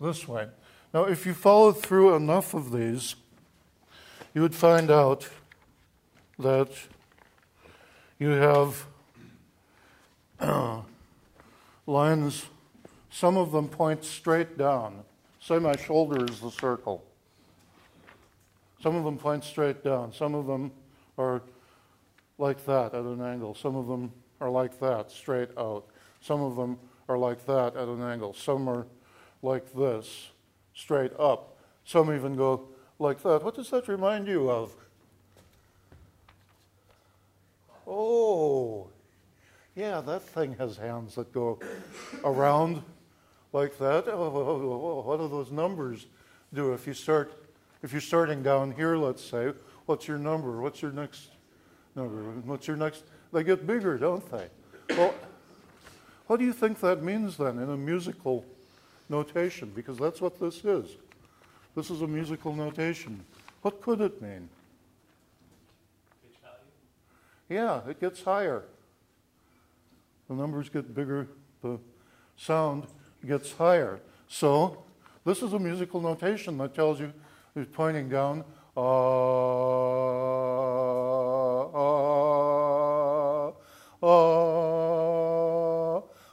this 0.00 0.26
way. 0.26 0.48
Now, 0.92 1.04
if 1.04 1.26
you 1.26 1.34
follow 1.34 1.72
through 1.72 2.16
enough 2.16 2.54
of 2.54 2.72
these, 2.72 3.14
you 4.34 4.40
would 4.40 4.54
find 4.54 4.90
out 4.90 5.28
that 6.38 6.70
you 8.18 8.30
have 8.30 8.86
lines, 11.86 12.46
some 13.10 13.36
of 13.36 13.52
them 13.52 13.68
point 13.68 14.02
straight 14.04 14.56
down. 14.56 15.04
Say 15.40 15.58
my 15.58 15.76
shoulder 15.76 16.24
is 16.24 16.40
the 16.40 16.50
circle. 16.50 17.04
Some 18.80 18.94
of 18.94 19.04
them 19.04 19.18
point 19.18 19.44
straight 19.44 19.82
down. 19.82 20.12
Some 20.12 20.34
of 20.34 20.46
them 20.46 20.72
are 21.16 21.42
like 22.38 22.64
that 22.66 22.94
at 22.94 23.04
an 23.04 23.20
angle. 23.20 23.54
Some 23.54 23.76
of 23.76 23.86
them 23.86 24.12
are 24.40 24.50
like 24.50 24.78
that, 24.80 25.10
straight 25.10 25.50
out. 25.58 25.86
Some 26.20 26.40
of 26.40 26.56
them 26.56 26.78
are 27.08 27.18
like 27.18 27.44
that 27.46 27.76
at 27.76 27.88
an 27.88 28.02
angle. 28.02 28.32
Some 28.34 28.68
are 28.68 28.86
like 29.42 29.72
this, 29.74 30.30
straight 30.74 31.12
up. 31.18 31.56
Some 31.84 32.14
even 32.14 32.36
go 32.36 32.68
like 32.98 33.22
that. 33.22 33.42
What 33.42 33.54
does 33.54 33.70
that 33.70 33.88
remind 33.88 34.28
you 34.28 34.50
of? 34.50 34.74
Oh, 37.86 38.88
yeah, 39.74 40.00
that 40.02 40.22
thing 40.22 40.54
has 40.58 40.76
hands 40.76 41.14
that 41.14 41.32
go 41.32 41.58
around 42.22 42.82
like 43.52 43.78
that. 43.78 44.06
Oh, 44.06 44.12
oh, 44.12 44.36
oh, 44.36 45.02
oh 45.04 45.08
what 45.08 45.18
do 45.18 45.28
those 45.28 45.50
numbers 45.50 46.06
do? 46.52 46.74
If 46.74 46.86
you 46.86 46.92
start, 46.92 47.32
if 47.82 47.92
you're 47.92 48.00
starting 48.00 48.42
down 48.42 48.72
here, 48.72 48.96
let's 48.96 49.24
say, 49.24 49.52
what's 49.86 50.08
your 50.08 50.18
number? 50.18 50.60
What's 50.60 50.82
your 50.82 50.92
next 50.92 51.28
number? 51.94 52.22
What's 52.44 52.66
your 52.66 52.76
next? 52.76 53.04
They 53.32 53.44
get 53.44 53.66
bigger, 53.66 53.98
don't 53.98 54.28
they? 54.30 54.48
Well, 54.96 55.14
what 56.26 56.38
do 56.38 56.44
you 56.44 56.52
think 56.52 56.80
that 56.80 57.02
means 57.02 57.36
then 57.36 57.58
in 57.58 57.70
a 57.70 57.76
musical 57.76 58.44
notation? 59.08 59.72
Because 59.74 59.96
that's 59.96 60.20
what 60.20 60.38
this 60.40 60.64
is. 60.64 60.96
This 61.74 61.90
is 61.90 62.02
a 62.02 62.06
musical 62.06 62.54
notation. 62.54 63.24
What 63.62 63.80
could 63.80 64.00
it 64.00 64.20
mean? 64.20 64.48
Yeah, 67.48 67.80
it 67.88 68.00
gets 68.00 68.22
higher. 68.22 68.64
The 70.28 70.34
numbers 70.34 70.68
get 70.68 70.94
bigger, 70.94 71.28
the 71.62 71.78
sound 72.36 72.86
gets 73.26 73.52
higher. 73.52 74.00
So, 74.28 74.84
this 75.24 75.42
is 75.42 75.54
a 75.54 75.58
musical 75.58 76.00
notation 76.00 76.58
that 76.58 76.74
tells 76.74 77.00
you 77.00 77.12
it's 77.58 77.74
pointing 77.74 78.08
down. 78.08 78.44
Uh, 78.76 78.80
uh, 81.74 83.52
uh, 84.02 84.08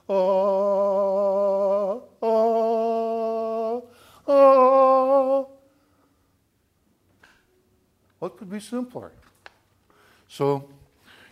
uh, 0.10 0.16
uh, 2.22 3.82
uh. 4.28 5.44
What 8.20 8.38
could 8.38 8.50
be 8.52 8.60
simpler? 8.60 9.12
So, 10.28 10.70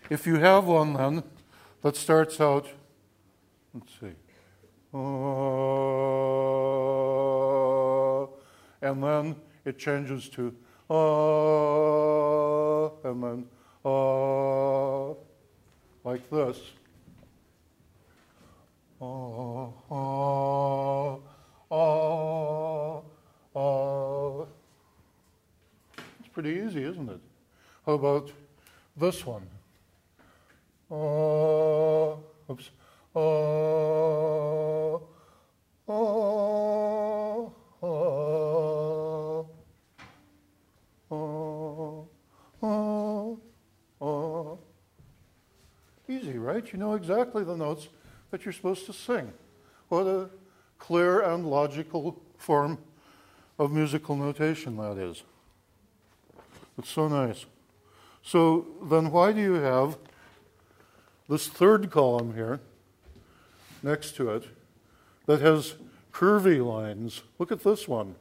if 0.10 0.25
you 0.25 0.39
have 0.39 0.65
one 0.65 0.93
then 0.93 1.21
that 1.82 1.95
starts 1.95 2.41
out, 2.41 2.67
let's 3.73 3.93
see, 3.99 4.15
uh, 4.93 4.97
and 8.82 9.03
then 9.03 9.36
it 9.65 9.78
changes 9.78 10.30
to 10.30 10.54
uh, 10.89 12.89
and 13.10 13.23
then 13.23 13.45
uh, 13.86 15.10
like 16.04 16.30
this. 16.30 16.58
Uh, 19.02 19.67
uh, 19.91 21.15
uh, 21.71 22.97
uh. 23.56 24.45
It's 26.19 26.30
pretty 26.32 26.62
easy, 26.65 26.84
isn't 26.84 27.10
it? 27.10 27.19
How 27.86 27.93
about 27.93 28.32
this 28.95 29.26
one? 29.26 29.47
Uh, 30.89 32.15
oops. 32.49 32.69
Uh, 33.15 34.95
uh, 35.88 37.49
uh, 37.82 39.43
uh, 41.12 42.02
uh, 42.62 43.36
uh. 44.02 44.56
Easy, 46.08 46.38
right? 46.53 46.71
You 46.71 46.77
know 46.77 46.93
exactly 46.93 47.43
the 47.43 47.57
notes 47.57 47.87
that 48.29 48.45
you're 48.45 48.53
supposed 48.53 48.85
to 48.85 48.93
sing. 48.93 49.33
What 49.89 50.05
a 50.05 50.29
clear 50.77 51.21
and 51.21 51.49
logical 51.49 52.21
form 52.37 52.77
of 53.57 53.71
musical 53.71 54.15
notation 54.15 54.77
that 54.77 54.97
is. 54.97 55.23
It's 56.77 56.89
so 56.89 57.07
nice. 57.07 57.45
So 58.21 58.67
then, 58.83 59.11
why 59.11 59.31
do 59.31 59.41
you 59.41 59.53
have 59.53 59.97
this 61.27 61.47
third 61.47 61.89
column 61.89 62.35
here 62.35 62.59
next 63.81 64.15
to 64.17 64.29
it 64.31 64.47
that 65.25 65.41
has 65.41 65.73
curvy 66.11 66.63
lines? 66.63 67.23
Look 67.39 67.51
at 67.51 67.63
this 67.63 67.87
one. 67.87 68.15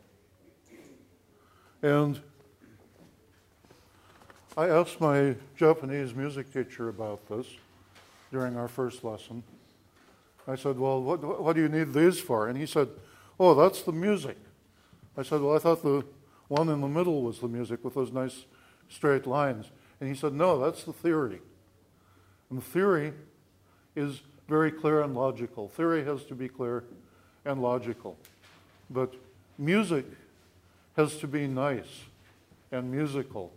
And 1.82 2.20
I 4.56 4.68
asked 4.68 5.00
my 5.00 5.36
Japanese 5.56 6.14
music 6.14 6.52
teacher 6.52 6.88
about 6.88 7.28
this 7.28 7.46
during 8.32 8.56
our 8.56 8.66
first 8.66 9.04
lesson. 9.04 9.44
I 10.48 10.56
said, 10.56 10.78
Well, 10.78 11.00
what, 11.02 11.40
what 11.40 11.54
do 11.54 11.62
you 11.62 11.68
need 11.68 11.92
these 11.92 12.18
for? 12.18 12.48
And 12.48 12.58
he 12.58 12.66
said, 12.66 12.88
Oh, 13.38 13.54
that's 13.54 13.82
the 13.82 13.92
music. 13.92 14.38
I 15.16 15.22
said, 15.22 15.40
Well, 15.40 15.54
I 15.54 15.58
thought 15.58 15.82
the 15.82 16.04
one 16.48 16.68
in 16.68 16.80
the 16.80 16.88
middle 16.88 17.22
was 17.22 17.38
the 17.38 17.48
music 17.48 17.84
with 17.84 17.94
those 17.94 18.10
nice 18.10 18.46
straight 18.88 19.26
lines. 19.26 19.70
And 20.00 20.08
he 20.08 20.16
said, 20.16 20.32
No, 20.32 20.58
that's 20.58 20.82
the 20.82 20.92
theory. 20.92 21.40
And 22.50 22.58
the 22.58 22.64
theory 22.64 23.12
is 23.94 24.22
very 24.48 24.72
clear 24.72 25.02
and 25.02 25.14
logical. 25.14 25.68
Theory 25.68 26.04
has 26.04 26.24
to 26.24 26.34
be 26.34 26.48
clear 26.48 26.84
and 27.44 27.62
logical. 27.62 28.18
But 28.90 29.14
music 29.58 30.06
has 30.96 31.16
to 31.18 31.26
be 31.26 31.46
nice 31.46 32.04
and 32.70 32.90
musical. 32.90 33.52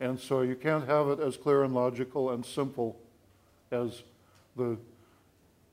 And 0.00 0.18
so 0.18 0.42
you 0.42 0.54
can't 0.54 0.86
have 0.86 1.08
it 1.08 1.20
as 1.20 1.36
clear 1.36 1.62
and 1.62 1.74
logical 1.74 2.30
and 2.30 2.44
simple 2.44 2.96
as 3.82 4.02
the 4.56 4.76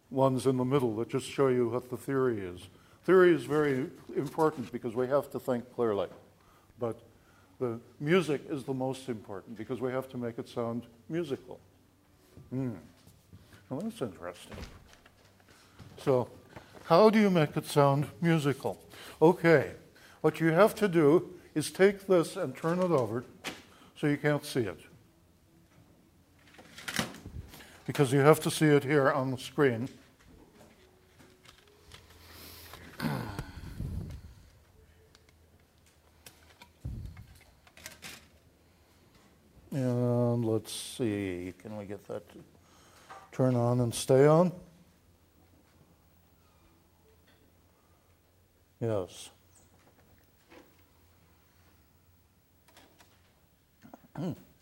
ones 0.10 0.46
in 0.46 0.58
the 0.58 0.66
middle 0.66 0.96
that 0.98 1.10
just 1.10 1.26
show 1.26 1.48
you 1.48 1.70
what 1.70 1.90
the 1.90 1.98
theory 1.98 2.40
is. 2.40 2.68
Theory 3.04 3.34
is 3.34 3.44
very 3.44 3.90
important 4.16 4.72
because 4.72 4.96
we 4.96 5.08
have 5.08 5.30
to 5.32 5.40
think 5.40 5.74
clearly. 5.74 6.08
But 6.80 7.00
the 7.60 7.80
music 8.00 8.42
is 8.50 8.64
the 8.64 8.74
most 8.74 9.10
important 9.10 9.58
because 9.58 9.82
we 9.82 9.92
have 9.92 10.08
to 10.10 10.18
make 10.18 10.38
it 10.38 10.48
sound 10.48 10.84
musical. 11.10 11.60
Mm. 12.54 12.76
Well, 13.70 13.82
that's 13.82 14.02
interesting. 14.02 14.58
So, 15.98 16.30
how 16.86 17.10
do 17.10 17.20
you 17.20 17.30
make 17.30 17.56
it 17.58 17.66
sound 17.66 18.08
musical? 18.22 18.80
Okay, 19.22 19.72
what 20.22 20.40
you 20.40 20.52
have 20.52 20.76
to 20.76 20.88
do 20.88 21.34
is 21.56 21.72
take 21.72 22.08
this 22.08 22.36
and 22.36 22.56
turn 22.56 22.80
it 22.80 22.92
over 22.92 23.24
so 23.98 24.08
you 24.08 24.18
can't 24.18 24.46
see 24.46 24.62
it. 24.62 24.80
Because 27.86 28.14
you 28.14 28.20
have 28.20 28.40
to 28.42 28.52
see 28.52 28.68
it 28.68 28.84
here 28.84 29.12
on 29.12 29.32
the 29.32 29.38
screen. 29.38 29.90
And 39.72 40.46
let's 40.46 40.72
see, 40.72 41.52
can 41.60 41.76
we 41.78 41.86
get 41.86 42.08
that 42.08 42.30
to 42.30 42.38
turn 43.32 43.56
on 43.56 43.80
and 43.80 43.92
stay 43.92 44.28
on? 44.28 44.52
Yes. 48.80 49.32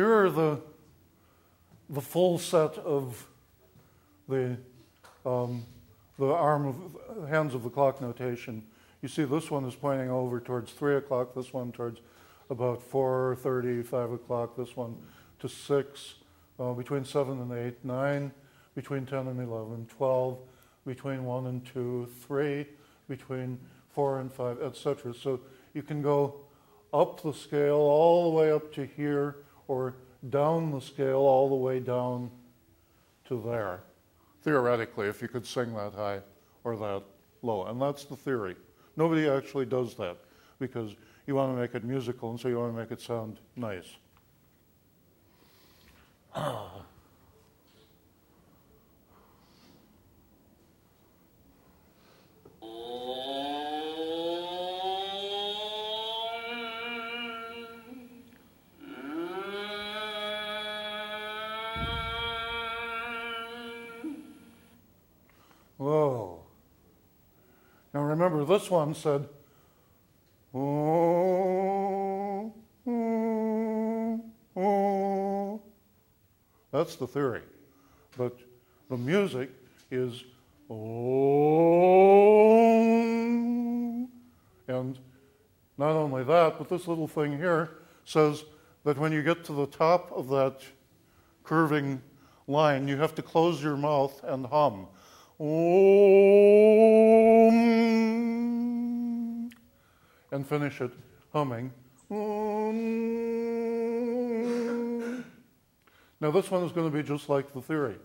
Here 0.00 0.14
are 0.14 0.30
the, 0.30 0.58
the 1.90 2.00
full 2.00 2.38
set 2.38 2.78
of 2.78 3.28
the, 4.30 4.56
um, 5.26 5.66
the 6.18 6.24
arm 6.24 6.66
of 6.66 7.28
hands 7.28 7.54
of 7.54 7.64
the 7.64 7.68
clock 7.68 8.00
notation. 8.00 8.62
You 9.02 9.10
see 9.10 9.24
this 9.24 9.50
one 9.50 9.66
is 9.66 9.74
pointing 9.74 10.08
over 10.08 10.40
towards 10.40 10.72
3 10.72 10.96
o'clock, 10.96 11.34
this 11.34 11.52
one 11.52 11.70
towards 11.70 12.00
about 12.48 12.80
4.30, 12.90 13.84
5 13.84 14.12
o'clock, 14.12 14.56
this 14.56 14.74
one 14.74 14.96
to 15.38 15.50
6, 15.50 16.14
uh, 16.58 16.72
between 16.72 17.04
7 17.04 17.38
and 17.38 17.52
8, 17.52 17.84
9, 17.84 18.32
between 18.74 19.04
10 19.04 19.26
and 19.26 19.38
11, 19.38 19.86
12, 19.98 20.38
between 20.86 21.24
1 21.26 21.46
and 21.46 21.66
2, 21.66 22.08
3, 22.26 22.66
between 23.06 23.58
4 23.90 24.20
and 24.20 24.32
5, 24.32 24.62
etc. 24.62 25.12
So 25.12 25.40
you 25.74 25.82
can 25.82 26.00
go 26.00 26.36
up 26.90 27.22
the 27.22 27.34
scale 27.34 27.76
all 27.76 28.30
the 28.30 28.36
way 28.38 28.50
up 28.50 28.72
to 28.72 28.86
here 28.86 29.36
or 29.70 29.94
down 30.30 30.72
the 30.72 30.80
scale 30.80 31.20
all 31.20 31.48
the 31.48 31.54
way 31.54 31.78
down 31.78 32.28
to 33.24 33.40
there. 33.46 33.78
Theoretically, 34.42 35.06
if 35.06 35.22
you 35.22 35.28
could 35.28 35.46
sing 35.46 35.72
that 35.76 35.94
high 35.94 36.18
or 36.64 36.76
that 36.76 37.04
low. 37.42 37.66
And 37.66 37.80
that's 37.80 38.04
the 38.04 38.16
theory. 38.16 38.56
Nobody 38.96 39.28
actually 39.28 39.66
does 39.66 39.94
that 39.94 40.16
because 40.58 40.96
you 41.28 41.36
want 41.36 41.54
to 41.54 41.60
make 41.60 41.76
it 41.76 41.84
musical 41.84 42.30
and 42.30 42.40
so 42.40 42.48
you 42.48 42.58
want 42.58 42.74
to 42.74 42.80
make 42.80 42.90
it 42.90 43.00
sound 43.00 43.38
nice. 43.54 43.86
remember, 68.20 68.44
this 68.44 68.70
one 68.70 68.94
said, 68.94 69.26
oh, 70.54 72.52
oh, 72.86 74.20
oh. 74.56 75.60
That's 76.70 76.96
the 76.96 77.06
theory. 77.06 77.40
But 78.18 78.38
the 78.90 78.98
music 78.98 79.50
is, 79.90 80.24
oh. 80.68 80.76
And 84.68 84.98
not 85.78 85.92
only 85.92 86.24
that, 86.24 86.58
but 86.58 86.68
this 86.68 86.86
little 86.86 87.08
thing 87.08 87.38
here 87.38 87.70
says 88.04 88.44
that 88.84 88.98
when 88.98 89.12
you 89.12 89.22
get 89.22 89.44
to 89.44 89.52
the 89.52 89.66
top 89.66 90.12
of 90.12 90.28
that 90.28 90.60
curving 91.42 92.02
line, 92.46 92.86
you 92.86 92.98
have 92.98 93.14
to 93.14 93.22
close 93.22 93.62
your 93.62 93.78
mouth 93.78 94.22
and 94.24 94.44
hum. 94.44 94.74
Om, 94.74 94.88
and 100.30 100.46
finish 100.46 100.80
it 100.80 100.92
humming. 101.32 101.72
Now, 106.20 106.30
this 106.30 106.50
one 106.50 106.64
is 106.64 106.72
going 106.72 106.90
to 106.90 106.96
be 106.96 107.02
just 107.02 107.28
like 107.28 107.52
the 107.54 107.62
theory. 107.62 107.96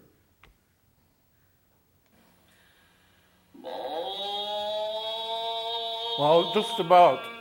Well, 6.18 6.54
just 6.54 6.80
about. 6.80 7.35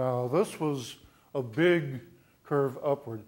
Now, 0.00 0.28
this 0.28 0.58
was 0.58 0.96
a 1.34 1.42
big 1.42 2.00
curve 2.44 2.78
upward. 2.82 3.20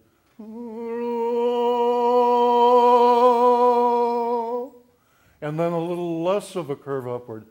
And 5.42 5.60
then 5.60 5.72
a 5.72 5.78
little 5.78 6.22
less 6.22 6.56
of 6.56 6.70
a 6.70 6.76
curve 6.76 7.06
upward. 7.06 7.44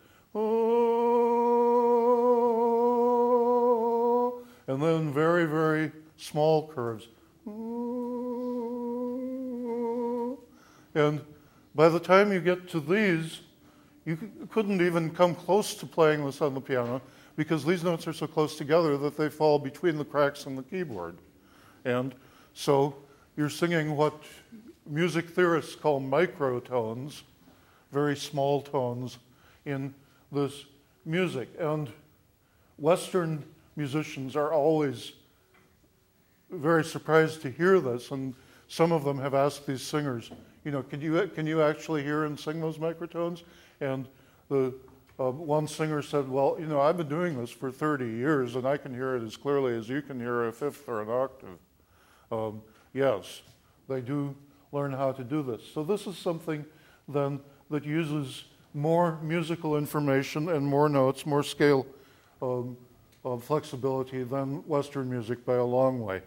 And 4.68 4.82
then 4.82 5.14
very, 5.14 5.46
very 5.46 5.92
small 6.18 6.68
curves. 6.70 7.08
And 10.96 11.22
by 11.76 11.90
the 11.90 12.00
time 12.00 12.34
you 12.34 12.42
get 12.42 12.68
to 12.70 12.80
these, 12.80 13.42
you 14.04 14.18
couldn't 14.50 14.82
even 14.82 15.12
come 15.12 15.36
close 15.36 15.76
to 15.76 15.86
playing 15.86 16.26
this 16.26 16.42
on 16.42 16.56
the 16.56 16.62
piano 16.62 17.04
because 17.36 17.66
these 17.66 17.84
notes 17.84 18.08
are 18.08 18.14
so 18.14 18.28
close 18.28 18.58
together 18.58 18.98
that 18.98 19.18
they 19.18 19.30
fall 19.30 19.60
between 19.60 19.98
the 19.98 20.06
cracks 20.06 20.46
in 20.46 20.56
the 20.56 20.64
keyboard. 20.64 21.18
And 21.86 22.14
so 22.54 22.96
you're 23.38 23.50
singing 23.50 23.96
what 23.96 24.14
music 24.86 25.30
theorists 25.30 25.76
call 25.76 26.02
microtones, 26.02 27.22
very 27.92 28.16
small 28.16 28.62
tones 28.62 29.18
in 29.66 29.94
this 30.32 30.66
music. 31.06 31.50
And 31.60 31.90
Western 32.78 33.44
musicians 33.76 34.36
are 34.36 34.52
always 34.52 35.14
very 36.50 36.84
surprised 36.84 37.42
to 37.42 37.50
hear 37.50 37.80
this, 37.80 38.12
and 38.12 38.34
some 38.68 38.92
of 38.92 39.04
them 39.04 39.18
have 39.18 39.34
asked 39.34 39.66
these 39.66 39.82
singers, 39.82 40.32
you 40.66 40.72
know, 40.72 40.84
can 40.84 41.02
you, 41.02 41.28
can 41.34 41.48
you 41.48 41.62
actually 41.62 42.04
hear 42.04 42.26
and 42.26 42.40
sing 42.40 42.60
those 42.60 42.78
microtones? 42.78 43.44
And 43.80 44.08
the 44.50 44.74
uh, 45.22 45.32
one 45.32 45.68
singer 45.68 46.02
said, 46.02 46.28
Well, 46.28 46.58
you 46.60 46.66
know, 46.66 46.82
I've 46.82 46.98
been 46.98 47.10
doing 47.10 47.40
this 47.40 47.52
for 47.52 47.72
30 47.72 48.06
years 48.06 48.56
and 48.56 48.66
I 48.66 48.78
can 48.78 48.94
hear 48.94 49.16
it 49.16 49.24
as 49.24 49.38
clearly 49.38 49.78
as 49.78 49.88
you 49.88 50.02
can 50.02 50.20
hear 50.20 50.48
a 50.48 50.52
fifth 50.52 50.88
or 50.88 51.02
an 51.02 51.10
octave. 51.10 51.60
Um, 52.32 52.62
yes, 52.94 53.42
they 53.88 54.02
do 54.02 54.36
learn 54.72 54.92
how 54.92 55.12
to 55.12 55.24
do 55.24 55.44
this. 55.44 55.62
So, 55.74 55.84
this 55.84 56.08
is 56.08 56.18
something 56.18 56.66
then 57.08 57.40
that 57.70 57.86
uses 57.86 58.46
more 58.74 59.20
musical 59.22 59.78
information 59.78 60.50
and 60.50 60.66
more 60.66 60.90
notes, 60.90 61.26
more 61.26 61.44
scale 61.44 61.86
um, 62.42 62.78
flexibility 63.42 64.24
than 64.24 64.66
Western 64.68 65.10
music 65.10 65.46
by 65.46 65.56
a 65.56 65.64
long 65.64 66.02
way. 66.02 66.22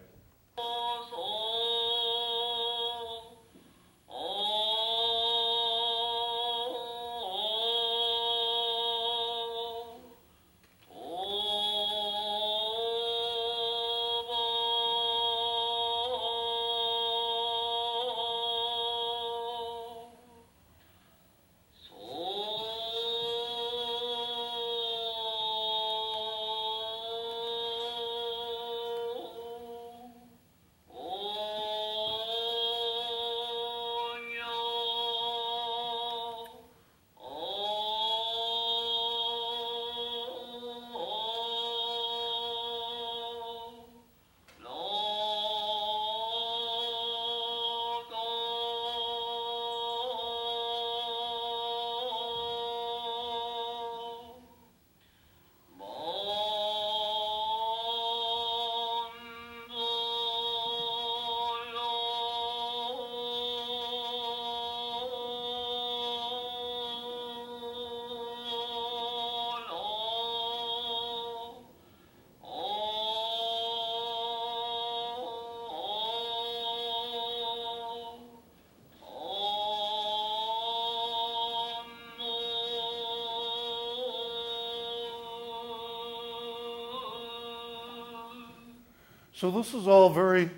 So 89.35 89.51
this 89.51 89.73
is 89.73 89.85
all 89.85 90.09
very 90.09 90.49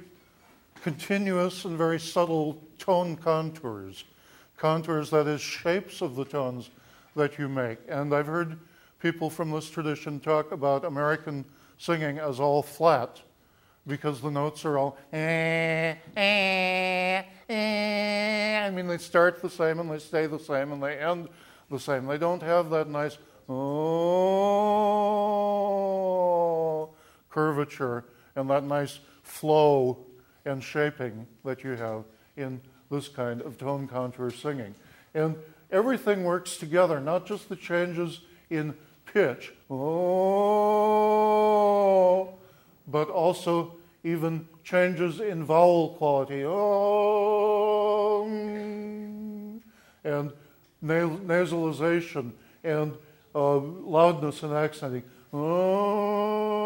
continuous 0.83 1.65
and 1.65 1.75
very 1.75 1.99
subtle 1.99 2.61
tone 2.77 3.15
contours, 3.15 4.03
contours, 4.55 5.09
that 5.09 5.25
is, 5.25 5.41
shapes 5.41 6.01
of 6.01 6.15
the 6.15 6.23
tones 6.23 6.69
that 7.15 7.39
you 7.39 7.49
make. 7.49 7.79
And 7.89 8.13
I've 8.13 8.27
heard 8.27 8.59
people 8.99 9.31
from 9.31 9.49
this 9.49 9.67
tradition 9.67 10.19
talk 10.19 10.51
about 10.51 10.85
American 10.85 11.43
singing 11.79 12.19
as 12.19 12.39
all 12.39 12.61
flat 12.61 13.19
because 13.87 14.21
the 14.21 14.29
notes 14.29 14.63
are 14.63 14.77
all 14.77 14.95
eh, 15.11 15.95
eh, 16.15 17.23
eh. 17.49 18.63
I 18.63 18.69
mean, 18.69 18.85
they 18.85 18.99
start 18.99 19.41
the 19.41 19.49
same 19.49 19.79
and 19.79 19.89
they 19.89 19.97
stay 19.97 20.27
the 20.27 20.37
same 20.37 20.71
and 20.71 20.83
they 20.83 20.99
end 20.99 21.29
the 21.71 21.79
same. 21.79 22.05
They 22.05 22.19
don't 22.19 22.43
have 22.43 22.69
that 22.69 22.87
nice 22.87 23.17
oh 23.49 23.57
curvature 27.31 28.05
and 28.37 28.49
that 28.49 28.63
nice 28.63 28.99
flow 29.23 29.97
and 30.45 30.63
shaping 30.63 31.27
that 31.43 31.63
you 31.63 31.71
have 31.71 32.05
in 32.37 32.61
this 32.89 33.09
kind 33.09 33.41
of 33.41 33.57
tone 33.57 33.87
contour 33.87 34.29
singing. 34.31 34.73
And 35.13 35.35
everything 35.71 36.23
works 36.23 36.55
together, 36.55 37.01
not 37.01 37.25
just 37.25 37.49
the 37.49 37.55
changes 37.55 38.21
in 38.49 38.75
pitch, 39.05 39.53
oh, 39.69 39.79
but 42.87 43.09
also 43.09 43.75
even 44.03 44.47
changes 44.63 45.19
in 45.19 45.43
vowel 45.43 45.95
quality, 45.95 46.43
oh, 46.45 48.23
and 50.03 50.31
nasalization 50.83 52.31
and 52.63 52.93
uh, 53.33 53.57
loudness 53.57 54.43
and 54.43 54.53
accenting. 54.53 55.03
Oh, 55.33 56.56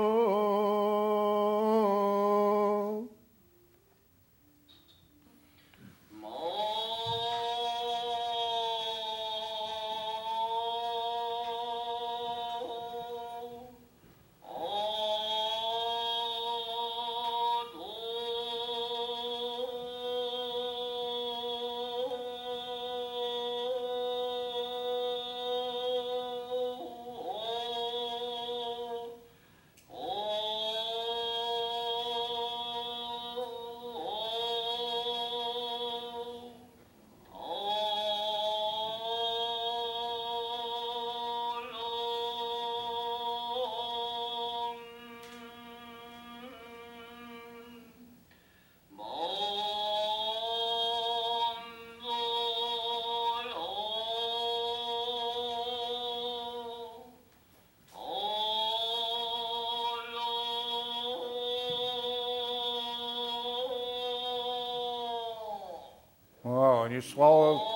you 67.01 67.09
swallow 67.09 67.70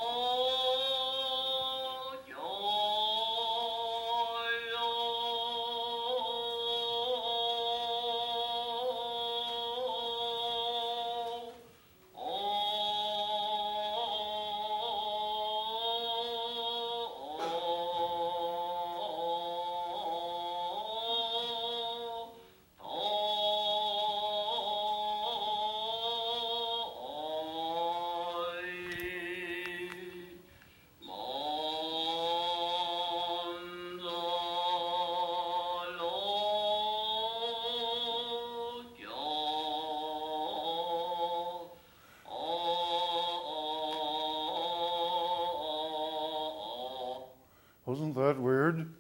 that 48.16 48.40
weird? 48.40 48.92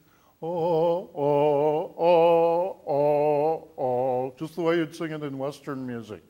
Oh, 0.42 1.10
oh, 1.16 1.96
oh, 1.98 2.82
oh, 2.88 3.68
oh. 3.78 4.34
Just 4.38 4.56
the 4.56 4.62
way 4.62 4.78
you'd 4.78 4.96
sing 4.96 5.12
it 5.12 5.24
in 5.24 5.38
Western 5.38 5.88
music 5.88 6.24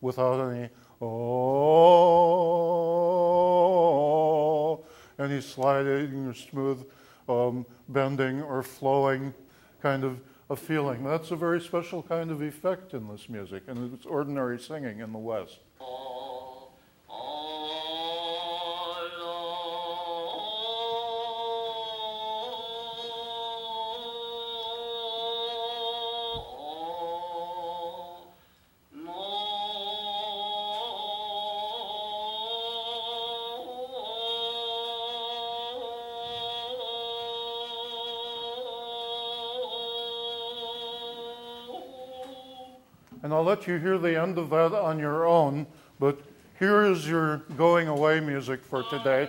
without 0.00 0.40
any 0.50 0.68
oh, 1.00 1.12
any 5.18 5.40
sliding 5.40 6.26
or 6.26 6.34
smooth 6.34 6.84
um, 7.28 7.64
bending 7.88 8.42
or 8.42 8.62
flowing 8.62 9.32
kind 9.80 10.04
of 10.04 10.20
a 10.50 10.56
feeling. 10.56 11.02
That's 11.02 11.30
a 11.30 11.36
very 11.36 11.60
special 11.60 12.02
kind 12.02 12.30
of 12.30 12.42
effect 12.42 12.94
in 12.94 13.08
this 13.08 13.28
music, 13.28 13.64
and 13.66 13.94
it's 13.94 14.06
ordinary 14.06 14.58
singing 14.58 15.00
in 15.00 15.12
the 15.12 15.18
West. 15.18 15.60
And 43.22 43.32
I'll 43.32 43.44
let 43.44 43.68
you 43.68 43.78
hear 43.78 43.98
the 43.98 44.20
end 44.20 44.36
of 44.36 44.50
that 44.50 44.72
on 44.72 44.98
your 44.98 45.26
own, 45.26 45.66
but 46.00 46.20
here 46.58 46.82
is 46.82 47.08
your 47.08 47.38
going 47.56 47.86
away 47.86 48.18
music 48.18 48.64
for 48.64 48.82
today. 48.84 49.28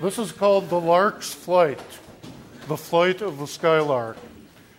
This 0.00 0.18
is 0.18 0.30
called 0.30 0.68
the 0.68 0.80
Lark's 0.80 1.32
Flight, 1.32 1.80
the 2.68 2.76
flight 2.76 3.22
of 3.22 3.38
the 3.38 3.46
skylark. 3.46 4.16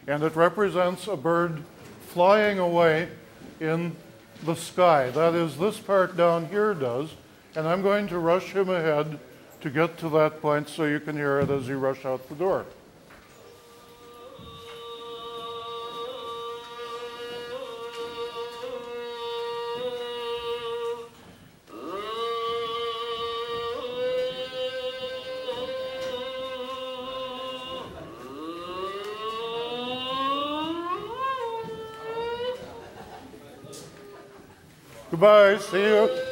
And 0.07 0.23
it 0.23 0.35
represents 0.35 1.07
a 1.07 1.17
bird 1.17 1.63
flying 2.07 2.59
away 2.59 3.09
in 3.59 3.95
the 4.45 4.55
sky. 4.55 5.09
That 5.09 5.33
is, 5.33 5.57
this 5.57 5.79
part 5.79 6.15
down 6.15 6.47
here 6.47 6.73
does. 6.73 7.09
And 7.57 7.67
I'm 7.67 7.81
going 7.81 8.07
to 8.09 8.19
rush 8.19 8.51
him 8.51 8.69
ahead 8.69 9.17
to 9.61 9.69
get 9.71 9.97
to 9.97 10.09
that 10.09 10.43
point 10.43 10.69
so 10.69 10.85
you 10.85 10.99
can 10.99 11.15
hear 11.15 11.39
it 11.39 11.49
as 11.49 11.67
you 11.67 11.79
rush 11.79 12.05
out 12.05 12.29
the 12.29 12.35
door. 12.35 12.67
Goodbye. 35.09 35.57
See 35.57 35.81
you. 35.81 36.26